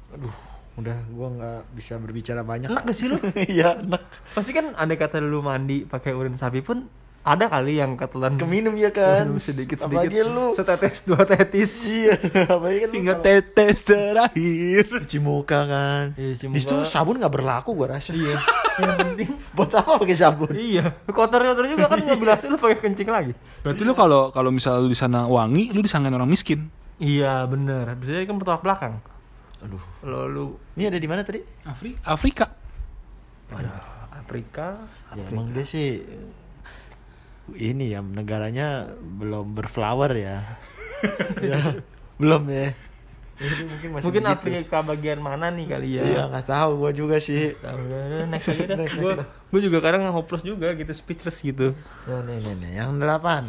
[0.10, 0.36] aduh
[0.76, 3.16] udah gua nggak bisa berbicara banyak enak gak sih lu?
[3.48, 6.88] iya enak Pasti kan ada kata lu mandi pakai urin sapi pun
[7.26, 9.98] ada kali yang ketelan keminum ya kan minum sedikit sedikit.
[10.06, 11.72] apalagi lu Setetes dua tetis.
[11.92, 12.14] iya
[12.46, 14.84] apalagi kan Hingga kalau tetes terakhir.
[14.96, 16.86] cuci muka kan Iya, cuci di situ muka.
[16.86, 18.38] sabun nggak berlaku gua rasa Iya.
[18.78, 20.86] yang penting buat apa pakai sabun iya.
[21.04, 23.34] Kotor-kotor juga kan nggak berhasil lu pakai kencing lagi.
[23.60, 26.70] Berarti lu kalau kalau misalnya lu di sana wangi, lu disangkain orang miskin.
[26.96, 27.90] Iya bener.
[27.92, 28.94] Biasanya kan bertolak belakang.
[29.58, 32.46] aduh Kalau lu ini ada di mana tadi Afri Afrika.
[33.48, 33.74] aduh,
[34.12, 34.78] Afrika,
[35.12, 36.02] ya emang dia sih
[37.54, 40.58] ini ya negaranya belum berflower ya,
[41.54, 41.78] ya
[42.18, 42.74] belum ya
[43.36, 44.36] Ini mungkin masih Mungkin begitu.
[44.40, 46.04] Afrika bagian mana nih kali ya?
[46.08, 47.52] Iya nggak tahu gua juga sih.
[47.52, 48.78] Tahu ya, next aja dah.
[48.80, 49.28] Next, Gue next.
[49.52, 51.76] gue juga kadang hopeless juga gitu, speechless gitu.
[52.08, 52.72] Nah, nih, nih, nih.
[52.80, 53.44] Yang delapan.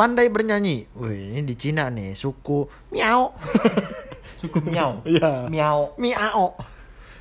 [0.00, 0.88] Pandai bernyanyi.
[0.96, 3.36] Wih, ini di Cina nih, suku miao.
[4.40, 5.04] Suku miau.
[5.04, 5.52] Iya.
[5.52, 5.92] Miau.
[6.00, 6.56] Miao.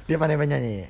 [0.07, 0.87] Dia pandai bernyanyi.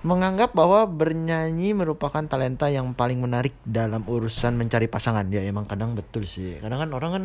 [0.00, 5.28] Menganggap bahwa bernyanyi merupakan talenta yang paling menarik dalam urusan mencari pasangan.
[5.28, 6.56] Ya emang kadang betul sih.
[6.56, 7.24] Kadang kan orang kan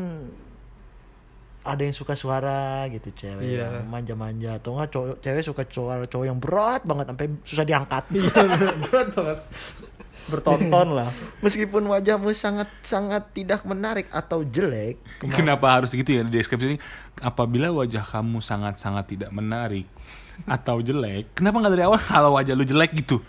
[1.65, 3.81] ada yang suka suara gitu cewek Iya.
[3.81, 8.03] yang manja-manja atau enggak cowok cewek suka suara cowok yang berat banget sampai susah diangkat.
[8.85, 9.39] Berat banget.
[10.25, 11.09] Bertonton lah.
[11.45, 15.01] Meskipun wajahmu sangat sangat tidak menarik atau jelek,
[15.33, 16.77] Kenapa harus gitu ya di deskripsi ini?
[17.21, 19.85] Apabila wajah kamu sangat-sangat tidak menarik
[20.43, 23.23] atau jelek, kenapa nggak dari awal kalau wajah lu jelek gitu?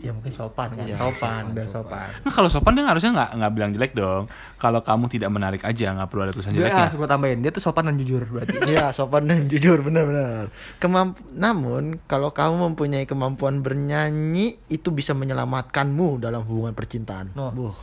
[0.00, 0.88] Ya mungkin sopan kan.
[0.88, 2.08] Iya, sopan, sopan, udah sopan.
[2.08, 2.24] sopan.
[2.24, 4.22] Nah, kalau sopan dia harusnya nggak nggak bilang jelek dong.
[4.56, 6.80] Kalau kamu tidak menarik aja nggak perlu ada tulisan Dia jeleknya.
[6.88, 8.56] langsung gue tambahin, dia tuh sopan dan jujur berarti.
[8.72, 10.48] Iya, sopan dan jujur benar-benar.
[10.80, 17.36] Kemamp namun kalau kamu mempunyai kemampuan bernyanyi itu bisa menyelamatkanmu dalam hubungan percintaan.
[17.36, 17.52] No.
[17.52, 17.76] Buh.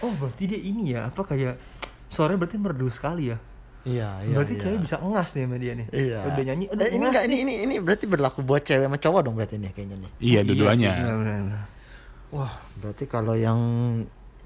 [0.00, 1.60] Oh, berarti dia ini ya, apa kayak
[2.08, 3.36] suaranya berarti merdu sekali ya.
[3.82, 4.34] Iya, iya.
[4.34, 4.62] berarti iya.
[4.62, 5.86] cewek bisa ngas nih sama dia nih.
[5.90, 6.18] Iya.
[6.22, 7.42] Udah nyanyi, udah Eh, ini ngas enggak ini nih.
[7.42, 10.10] ini ini berarti berlaku buat cewek sama cowok dong berarti ini kayaknya nih.
[10.18, 10.90] Iya, Oh, dua-duanya.
[10.94, 11.62] benar, benar.
[12.30, 13.60] Wah, berarti kalau yang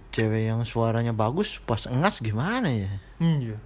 [0.08, 2.88] cewek yang suaranya bagus pas engas gimana ya?
[3.18, 3.58] Hmm, iya.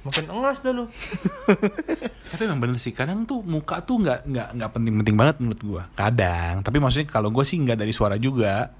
[0.00, 0.84] Makin engas dah lu.
[2.30, 5.82] Tapi emang bener sih kadang tuh muka tuh nggak nggak nggak penting-penting banget menurut gua.
[5.92, 8.72] Kadang, tapi maksudnya kalau gua sih nggak dari suara juga.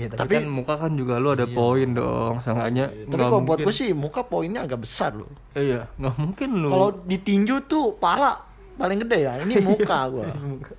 [0.00, 2.88] Ya, tapi, Tapi- kan muka kan juga lu ada poin dong, seenggaknya.
[3.04, 5.28] Tapi kalau buat gue sih muka poinnya agak besar loh.
[5.52, 6.72] Iya, nggak mungkin lu.
[6.72, 8.32] Kalau ditinju tuh pala
[8.80, 9.36] paling gede ya.
[9.44, 10.24] Ini muka gua.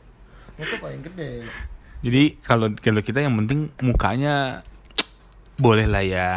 [0.58, 1.46] muka paling gede.
[2.02, 4.66] Jadi kalau kalau kita yang penting mukanya
[5.62, 6.30] boleh lah ya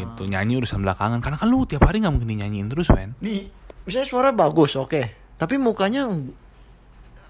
[0.00, 3.52] gitu nyanyi urusan belakangan karena kan lu tiap hari nggak mungkin nyanyiin terus Wen Nih,
[3.84, 5.02] misalnya suara bagus, oke.
[5.36, 6.08] Tapi mukanya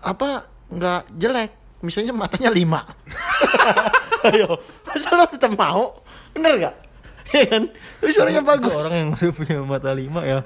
[0.07, 1.51] apa nggak jelek.
[1.83, 2.81] Misalnya matanya lima.
[4.27, 6.03] Ayo, masa lo tetap mau?
[6.35, 6.75] Bener gak?
[7.27, 7.63] Iya kan?
[7.99, 8.73] Tapi suaranya Itu bagus.
[8.77, 10.39] orang yang udah punya mata lima ya.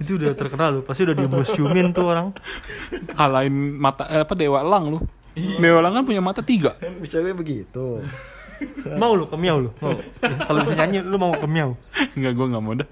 [0.00, 2.32] Itu udah terkenal lu pasti udah di museumin tuh orang.
[3.12, 4.98] Kalahin mata eh, apa dewa lang lu
[5.32, 6.76] dewa lang kan punya mata tiga.
[7.00, 8.00] Misalnya begitu.
[9.00, 9.92] mau lu kemiau lu mau.
[10.22, 11.76] Kalau bisa nyanyi lu mau kemiau.
[12.16, 12.88] Nggak gua nggak mau dah.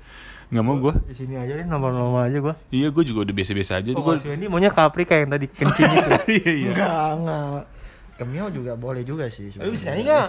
[0.51, 0.95] Nggak mau gua.
[1.07, 2.55] Di sini aja deh nomor-nomor aja gua.
[2.69, 3.91] Iya gua juga udah biasa-biasa aja.
[3.97, 6.11] Oh, si Wendy maunya Caprica yang tadi kencing itu.
[6.45, 6.73] Iya iya.
[6.77, 7.63] Enggak, enggak.
[8.21, 9.49] Kemiau juga boleh juga sih.
[9.49, 10.29] Tapi bisa nyanyi sebenarnya.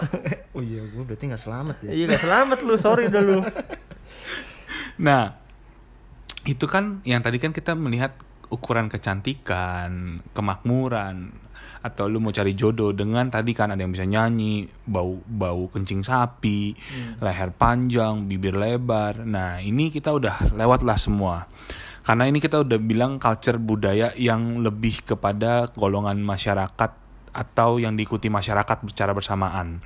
[0.56, 1.90] oh iya, gue berarti nggak selamat ya.
[1.92, 3.44] iya gak selamat lu sorry dah lu
[5.06, 5.36] Nah,
[6.48, 8.16] itu kan yang tadi kan kita melihat
[8.48, 11.32] ukuran kecantikan, kemakmuran,
[11.82, 16.06] atau lu mau cari jodoh dengan tadi kan ada yang bisa nyanyi, bau bau kencing
[16.06, 16.76] sapi,
[17.18, 19.26] leher panjang, bibir lebar.
[19.26, 21.44] Nah, ini kita udah lewat lah semua.
[22.02, 27.01] Karena ini kita udah bilang culture budaya yang lebih kepada golongan masyarakat
[27.32, 29.80] atau yang diikuti masyarakat secara bersamaan.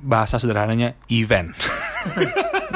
[0.00, 1.52] Bahasa sederhananya event.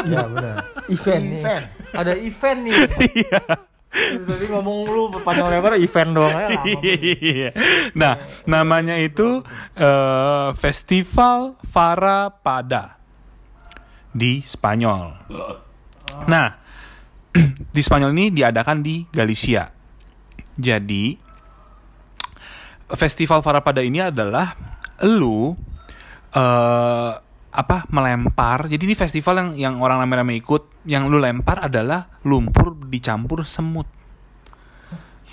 [0.04, 0.57] Iya benar.
[0.92, 1.64] event nih Event.
[1.96, 2.72] ada event nih
[4.28, 6.61] Tadi ngomong lu panjang lebar event doang lama.
[6.83, 7.54] Iya.
[7.94, 9.40] nah, namanya itu
[9.78, 12.98] eh, Festival Fara Pada
[14.11, 15.14] di Spanyol.
[16.26, 16.48] Nah,
[17.74, 19.70] di Spanyol ini diadakan di Galicia.
[20.54, 21.18] Jadi,
[22.92, 24.52] Festival Fara Pada ini adalah
[25.00, 25.56] lu
[26.34, 27.12] eh
[27.54, 28.66] apa melempar.
[28.66, 30.84] Jadi ini festival yang yang orang rame-rame ikut.
[30.84, 33.86] Yang lu lempar adalah lumpur dicampur semut.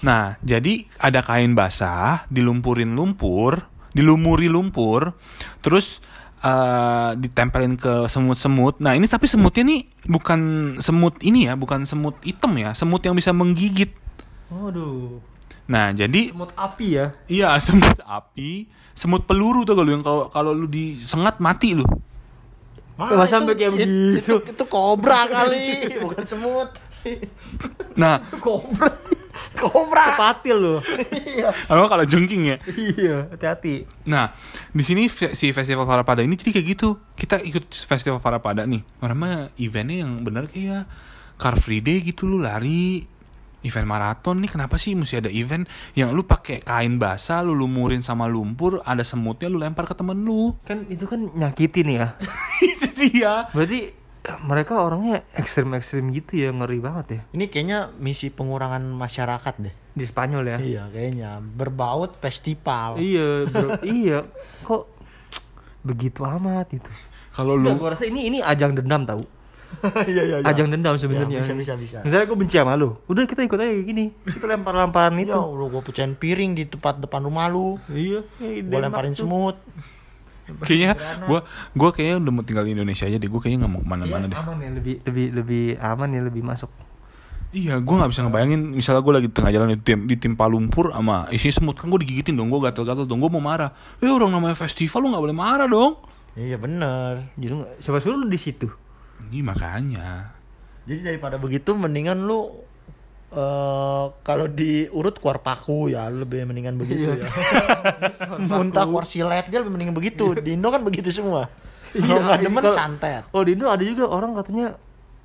[0.01, 5.13] Nah, jadi ada kain basah, dilumpurin lumpur, dilumuri lumpur,
[5.61, 6.01] terus
[6.41, 8.81] eh, ditempelin ke semut-semut.
[8.81, 10.41] Nah, ini tapi semutnya nih bukan
[10.81, 13.93] semut ini ya, bukan semut hitam ya, semut yang bisa menggigit.
[14.49, 15.21] Waduh,
[15.71, 17.05] Nah, jadi semut api ya.
[17.31, 21.87] iya semut api, semut peluru tuh kalau yang kalau kalau lu disengat mati lu.
[22.99, 24.43] Wah, sampai kayak it- begitu.
[24.43, 26.69] Itu, itu kobra kali, bukan semut.
[27.97, 28.93] Nah, Kobra.
[29.57, 30.13] Kobra.
[30.13, 30.75] Kepatil lu.
[31.09, 31.49] Iya.
[31.65, 32.57] kalau jengking ya?
[32.77, 33.89] iya, hati-hati.
[34.05, 34.29] Nah,
[34.69, 37.01] di sini si festival Farapada ini jadi kayak gitu.
[37.17, 38.85] Kita ikut festival Farapada nih.
[39.01, 40.85] Namanya eventnya yang bener kayak
[41.41, 43.01] Car Free Day gitu lu lari
[43.61, 48.01] event maraton nih kenapa sih mesti ada event yang lu pakai kain basah lu lumurin
[48.01, 52.07] sama lumpur ada semutnya lu lempar ke temen lu Kan itu kan nyakitin ya.
[52.65, 54.01] itu dia Berarti
[54.45, 57.21] mereka orangnya ekstrim-ekstrim gitu ya, ngeri banget ya.
[57.33, 59.73] Ini kayaknya misi pengurangan masyarakat deh.
[59.97, 60.57] Di Spanyol ya.
[60.61, 63.01] Iya, kayaknya berbaut festival.
[63.01, 63.69] Iya, bro.
[63.97, 64.19] iya.
[64.61, 64.83] Kok
[65.81, 66.91] begitu amat itu?
[67.31, 69.23] kalau lu gua rasa ini ini ajang dendam tahu.
[70.05, 70.45] Iya, iya, iya.
[70.45, 71.37] Ajang dendam sebenarnya.
[71.37, 71.97] Ya, bisa, bisa, bisa.
[72.01, 74.05] Misalnya gue benci sama lu, udah kita ikut aja kayak gini.
[74.21, 75.29] Kita lempar-lemparan itu.
[75.29, 77.79] Ya Allah, gue pecahin piring di tempat depan rumah lu.
[77.87, 78.21] Iya,
[78.61, 79.57] Gue lemparin semut.
[80.51, 83.79] kayaknya gua gua kayaknya udah mau tinggal di Indonesia aja deh gua kayaknya nggak mau
[83.79, 86.67] ke mana-mana deh aman ya lebih lebih lebih aman ya lebih masuk.
[87.51, 91.27] Iya, gue nggak bisa ngebayangin misalnya gue lagi di tengah jalan ditim, ditimpa lumpur sama
[91.29, 93.71] isinya semut kan gue digigitin dong, gue gatel-gatel dong, gue mau marah.
[93.99, 95.99] Eh orang namanya festival lu nggak boleh marah dong.
[96.33, 97.27] Iya bener.
[97.35, 98.67] Jadi nggak- siapa suruh lu di situ?
[99.23, 100.33] Ini makanya.
[100.83, 102.65] Jadi daripada begitu mendingan lu
[103.31, 107.23] eh kalau diurut keluar paku ya lebih mendingan begitu Iya.
[107.23, 107.27] ya.
[108.51, 110.35] Muntah keluar silet dia lebih mendingan begitu.
[110.35, 111.47] Di Indo kan begitu semua.
[111.91, 113.23] Kalau nggak Iya, demen kalau- santet.
[113.31, 114.75] Oh di Indo ada juga orang katanya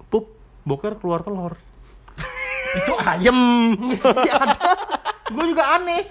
[0.06, 0.30] pup
[0.62, 1.54] boker keluar telur.
[2.76, 3.38] Itu ayam.
[3.96, 4.58] Iya ada.
[5.26, 6.06] Gue juga aneh.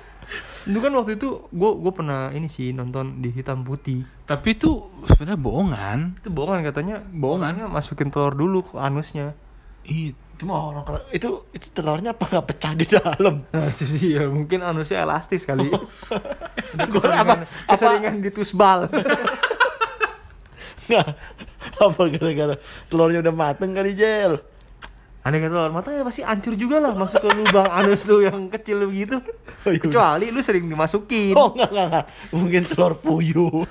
[0.66, 4.02] Itu kan waktu itu gue gue pernah ini sih nonton di hitam putih.
[4.26, 6.00] Tapi itu sebenarnya bohongan.
[6.18, 7.06] Itu bohongan katanya.
[7.06, 7.70] Bohongan.
[7.70, 9.38] Masukin telur dulu ke anusnya.
[9.86, 10.18] Iya.
[10.36, 13.46] Cuma orang kalau- itu itu telurnya apa nggak pecah di dalam?
[13.56, 15.72] Nah, itu sih ya mungkin anusnya elastis kali.
[15.72, 15.80] Gua
[16.92, 18.80] keseringan, apa apa keseringan ditusbal.
[20.86, 21.08] nggak
[21.76, 22.56] apa gara-gara
[22.88, 24.42] telurnya udah mateng kali Jel.
[25.26, 28.46] Aneh kata telur mata ya pasti hancur juga lah masuk ke lubang anus lu yang
[28.46, 29.18] kecil begitu.
[29.66, 29.82] Oh, iya.
[29.82, 31.34] Kecuali lu sering dimasukin.
[31.34, 32.06] Oh enggak enggak, enggak.
[32.30, 33.66] Mungkin telur puyuh.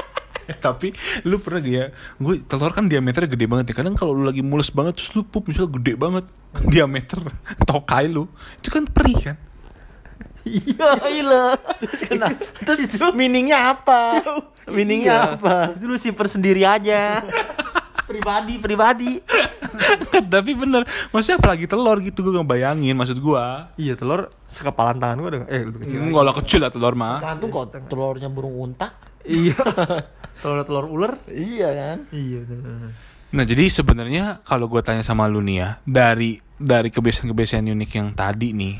[0.66, 0.94] Tapi
[1.26, 1.86] lu pernah gak ya?
[2.18, 3.82] Gue telur kan diameternya gede banget ya.
[3.82, 6.24] Kadang kalau lu lagi mulus banget terus lu pup misalnya gede banget
[6.72, 7.18] diameter
[7.62, 9.36] tokai lu, itu kan perih kan?
[10.40, 11.42] Iya, iya.
[11.78, 12.32] Terus kena.
[12.64, 14.24] Terus meaningnya apa?
[14.66, 15.30] Meaningnya Iya.
[15.36, 15.54] apa?
[15.76, 17.22] Itu lu simpen sendiri aja.
[18.10, 19.12] Pribadi, pribadi.
[20.34, 20.82] Tapi bener,
[21.14, 23.70] maksudnya apalagi telur gitu gue ngebayangin maksud gua.
[23.78, 26.02] Iya, telur sekepalan tangan gua ada eh lebih kecil.
[26.02, 27.22] Enggak lah kecil lah telur mah.
[27.22, 28.90] Gantung kok telurnya burung unta.
[29.22, 29.54] iya.
[30.40, 31.12] Telur telur ular.
[31.28, 31.98] Iya kan?
[32.16, 32.96] Iya, bener.
[33.30, 38.08] Nah jadi sebenarnya kalau gue tanya sama lu nih ya dari dari kebiasaan-kebiasaan unik yang
[38.16, 38.74] tadi nih,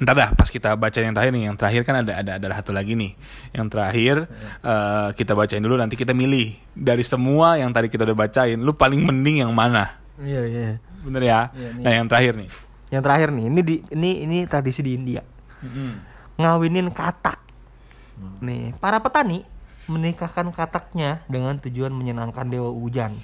[0.00, 2.72] ntar dah pas kita baca yang terakhir nih, yang terakhir kan ada ada ada satu
[2.72, 3.12] lagi nih,
[3.52, 4.26] yang terakhir
[4.64, 8.72] eh, kita bacain dulu nanti kita milih dari semua yang tadi kita udah bacain, lu
[8.72, 10.68] paling mending yang mana, Iya, iya.
[11.04, 11.40] bener ya?
[11.52, 11.82] Iya, nih.
[11.84, 12.48] nah yang terakhir nih,
[12.90, 15.22] Yang terakhir nih, ini di ini ini tradisi di India.
[16.40, 17.38] Ngawinin katak.
[18.40, 19.44] Nih, para petani
[19.84, 23.18] menikahkan kataknya dengan tujuan menyenangkan dewa hujan.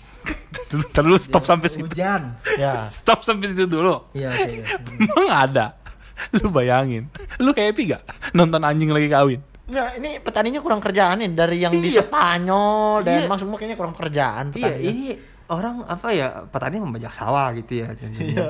[0.96, 2.36] terus stop sampai situ, Hujan.
[2.58, 2.84] Ya.
[3.00, 4.02] stop sampai situ dulu.
[4.12, 4.50] Iya, oke.
[4.50, 4.64] iya.
[5.06, 5.66] Emang ada?
[6.36, 8.02] Lu bayangin, lu happy gak
[8.32, 9.40] nonton anjing lagi kawin?
[9.66, 12.00] Nggak, ini petaninya kurang kerjaan nih dari yang di Iya.
[12.00, 13.36] Spanyol dan Iya.
[13.36, 14.44] semua kayaknya kurang kerjaan.
[14.48, 14.86] Iya, petaninya.
[14.86, 15.06] ini
[15.46, 17.90] orang apa ya petani membajak sawah gitu ya.
[17.98, 18.24] jadinya.
[18.24, 18.46] Iya.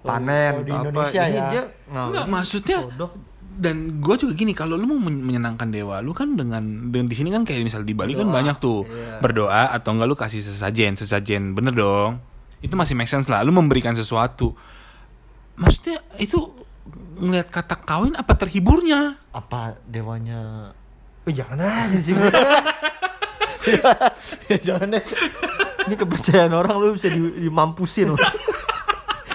[0.00, 1.46] Panen Oh, di Indonesia Ini ya.
[1.48, 3.12] dia Enggak maksudnya kodok.
[3.52, 7.12] dan gue juga gini kalau lu mau men- menyenangkan dewa lu kan dengan dengan di
[7.12, 8.34] sini kan kayak misal di Bali kan Berdoa.
[8.34, 9.20] banyak tuh Iya.
[9.20, 12.18] berdoa atau enggak lu kasih sesajen sesajen bener dong
[12.58, 14.56] itu masih make sense lah lu memberikan sesuatu
[15.54, 16.50] maksudnya itu
[17.16, 20.72] ngelihat kata kawin apa terhiburnya Apa dewanya?
[21.22, 22.12] Oh, jangan aja sih.
[24.50, 25.04] ya jangan deh.
[25.82, 28.20] ini kepercayaan orang lu bisa di- dimampusin loh.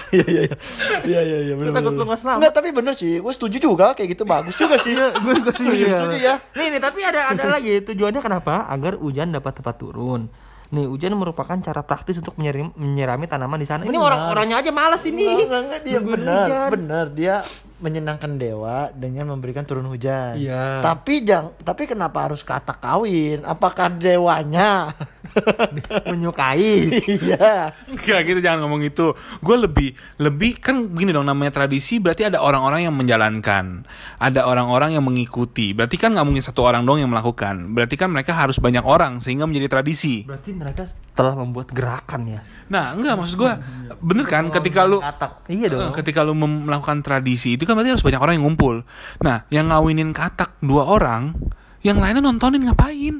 [0.08, 0.56] Iya iya iya.
[1.04, 1.72] Iya iya iya benar.
[1.76, 2.38] Takut lu nggak selamat.
[2.40, 3.20] Enggak, tapi bener sih.
[3.20, 4.96] Gue setuju juga kayak gitu bagus juga sih.
[4.96, 5.04] gue
[5.36, 6.34] gue setuju Setuju, setuju ya.
[6.56, 8.72] Nih nih tapi ada ada lagi tujuannya kenapa?
[8.72, 10.32] Agar hujan dapat tepat turun.
[10.68, 13.88] Nih hujan merupakan cara praktis untuk menyirami tanaman di sana.
[13.88, 15.24] Ini orang-orangnya aja malas ini.
[15.24, 16.70] Enggak, enggak, dia benar, hujan.
[16.76, 17.06] benar.
[17.16, 17.34] Dia
[17.78, 20.34] menyenangkan dewa dengan memberikan turun hujan.
[20.38, 20.82] Iya.
[20.82, 23.46] Tapi jang, tapi kenapa harus kata kawin?
[23.46, 24.94] Apakah dewanya?
[26.10, 26.90] Menyukai.
[27.08, 27.72] Iya.
[27.86, 32.42] Enggak gitu jangan ngomong itu gue lebih lebih kan gini dong namanya tradisi berarti ada
[32.42, 33.86] orang-orang yang menjalankan
[34.18, 38.10] ada orang-orang yang mengikuti berarti kan nggak mungkin satu orang dong yang melakukan berarti kan
[38.10, 40.84] mereka harus banyak orang sehingga menjadi tradisi Berarti mereka
[41.18, 42.40] telah membuat gerakan ya.
[42.70, 43.58] Nah, enggak maksud gua
[43.98, 45.50] bener kan ketika lu Katak.
[45.50, 45.90] Iya dong.
[45.90, 48.86] Eh, ketika lu melakukan tradisi itu kan berarti harus banyak orang yang ngumpul.
[49.26, 51.34] Nah, yang ngawinin katak dua orang,
[51.82, 53.18] yang lainnya nontonin ngapain?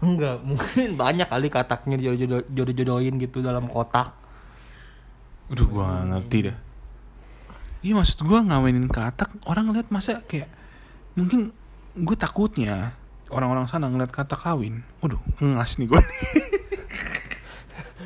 [0.00, 2.00] Enggak, mungkin banyak kali kataknya
[2.48, 4.16] jodoh-jodohin gitu dalam kotak.
[5.52, 6.56] Aduh, gua gak ngerti dah.
[7.84, 10.48] Iya maksud gua ngawinin katak orang ngeliat masa kayak
[11.18, 11.52] mungkin
[11.92, 12.96] gue takutnya
[13.28, 14.80] orang-orang sana ngeliat katak kawin.
[15.04, 16.00] Waduh, ngas nih gua.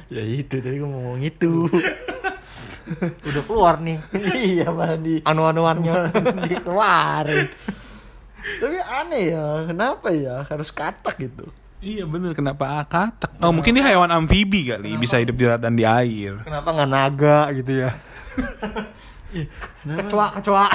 [0.06, 1.66] Ya itu tadi gue ngomong itu.
[3.28, 3.98] Udah keluar nih
[4.38, 6.14] iya malah di anu-anuannya.
[6.46, 7.50] dikeluarin.
[8.46, 11.50] Tapi aneh ya, kenapa ya harus katak gitu?
[11.86, 13.36] iya bener kenapa katak?
[13.38, 16.40] Oh mungkin dia hewan amfibi kali, bisa hidup di daratan di air.
[16.42, 17.90] Kenapa nggak naga gitu ya?
[20.00, 20.66] kecoa, kecoa.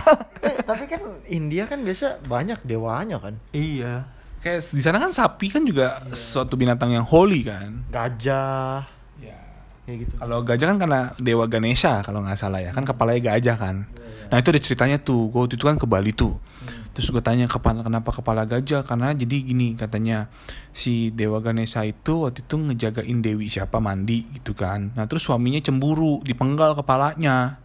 [0.45, 3.35] Eh, tapi kan India kan biasa banyak dewanya kan.
[3.55, 4.05] iya.
[4.41, 7.85] Kayak di sana kan sapi kan juga suatu binatang yang holy kan.
[7.93, 9.00] Gajah.
[9.91, 10.13] Kayak gitu.
[10.15, 13.91] Kalau gajah kan karena dewa Ganesha kalau nggak salah ya, kan kepalanya gajah kan.
[14.31, 16.39] Nah itu ada ceritanya tuh, gue waktu itu kan ke Bali tuh.
[16.95, 18.83] Terus gue tanya kepala kenapa kepala gajah?
[18.87, 20.31] Karena jadi gini katanya
[20.71, 24.95] si dewa Ganesha itu waktu itu ngejagain dewi siapa mandi gitu kan.
[24.95, 27.59] Nah terus suaminya cemburu, dipenggal kepalanya.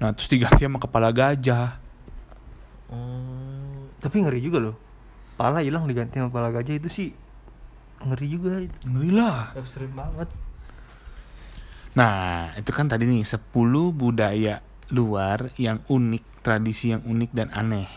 [0.00, 1.76] Nah terus diganti sama kepala gajah.
[2.88, 4.76] Hmm, Tapi ngeri juga loh.
[5.36, 7.08] Pala hilang diganti sama pala gajah itu sih
[8.00, 8.64] ngeri juga.
[8.84, 9.52] Ngeri lah.
[9.56, 10.28] Ekstrim banget.
[11.96, 13.40] Nah, itu kan tadi nih 10
[13.96, 14.60] budaya
[14.92, 17.88] luar yang unik, tradisi yang unik dan aneh.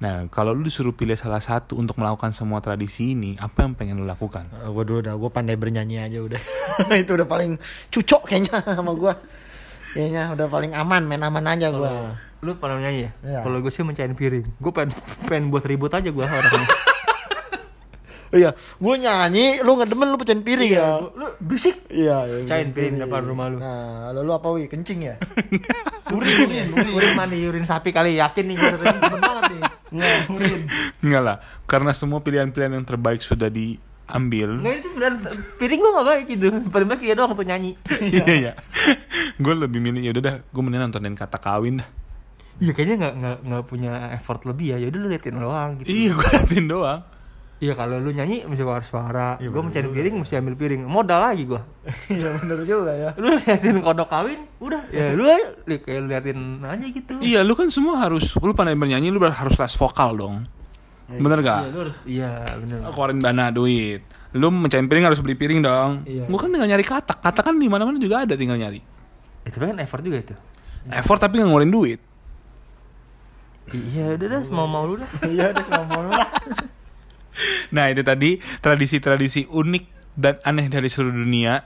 [0.00, 4.00] Nah, kalau lu disuruh pilih salah satu untuk melakukan semua tradisi ini, apa yang pengen
[4.00, 4.48] lu lakukan?
[4.48, 6.40] gue dulu udah gue pandai bernyanyi aja udah.
[7.04, 7.60] itu udah paling
[7.92, 9.12] cucok kayaknya sama gue.
[9.94, 11.92] Kayaknya udah paling aman, main aman aja gue.
[12.44, 13.10] lu pernah nyanyi ya?
[13.24, 13.40] Iya.
[13.40, 14.44] Kalau gue sih mencain piring.
[14.60, 14.92] Gue pengen
[15.24, 16.68] pengen buat ribut aja gue orangnya.
[18.34, 20.98] Iya, gue nyanyi, lu ngedemen lu pecahin piring ya.
[20.98, 21.86] Lu, lu berisik.
[21.86, 23.62] Iya, iya, Cain piring depan rumah lu.
[23.62, 24.66] Nah, lalu apa wi?
[24.66, 25.16] Kencing ya?
[26.14, 28.76] Urin, urin, urin mandi, urin sapi kali yakin nih gue
[29.24, 29.60] banget nih.
[29.94, 30.60] Nggak, urin.
[31.00, 34.60] Enggak lah, karena semua pilihan-pilihan yang terbaik sudah diambil.
[34.60, 35.16] Nggak itu beneran
[35.56, 36.46] piring gue gak baik gitu.
[36.68, 37.78] Paling baik ya doang tuh nyanyi.
[37.88, 38.52] Iya iya.
[39.42, 41.88] gue lebih milih ya udah dah, gue mending nontonin kata kawin dah.
[42.62, 44.76] Iya kayaknya nggak nggak nggak punya effort lebih ya.
[44.78, 45.88] Yaudah lu liatin doang gitu.
[45.90, 47.00] Iya, gue liatin doang.
[47.64, 49.40] Iya kalau lu nyanyi mesti keluar suara.
[49.40, 50.84] gue mencari piring mesti ambil piring.
[50.84, 51.56] Modal lagi gue.
[52.12, 53.10] Iya bener juga ya.
[53.16, 54.84] Lu liatin kodok kawin, udah.
[54.92, 57.12] Ya lu aja li- kayak lu liatin aja gitu.
[57.24, 60.44] Iya, lu kan semua harus, lu pandai bernyanyi, lu harus les vokal dong.
[61.08, 61.60] Bener gak?
[61.62, 61.96] Iya, lu harus.
[62.04, 62.76] Iya bener.
[62.92, 64.04] Keluarin dana duit.
[64.34, 66.04] Lu mencain piring harus beli piring dong.
[66.04, 66.28] Iya.
[66.28, 67.16] Gua kan tinggal nyari kata.
[67.16, 68.84] Kata kan di mana-mana juga ada tinggal nyari.
[69.46, 70.34] Itu kan effort juga itu.
[70.90, 72.00] Effort tapi nggak ngeluarin duit.
[73.72, 75.08] Iya udah dah mau mau lu dah.
[75.32, 76.28] Iya, udah semua mau lah.
[77.74, 81.64] Nah itu tadi tradisi-tradisi unik dan aneh dari seluruh dunia.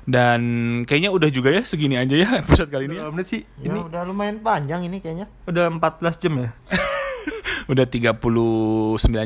[0.00, 0.40] Dan
[0.88, 2.96] kayaknya udah juga ya segini aja ya episode kali ini.
[2.96, 3.04] ya.
[3.04, 3.42] Berapa menit sih?
[3.60, 5.28] Ya, Ini udah lumayan panjang ini kayaknya.
[5.44, 6.50] udah 14 jam ya?
[7.70, 8.18] Udah 39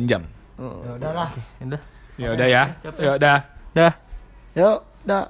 [0.05, 0.29] jam.
[0.61, 1.29] Oh, Ya udahlah.
[1.33, 1.81] Oke, udah.
[2.21, 2.63] Ya udah ya.
[3.01, 3.39] Ya udah.
[3.73, 3.93] Dah.
[4.53, 5.25] Yuk, dah.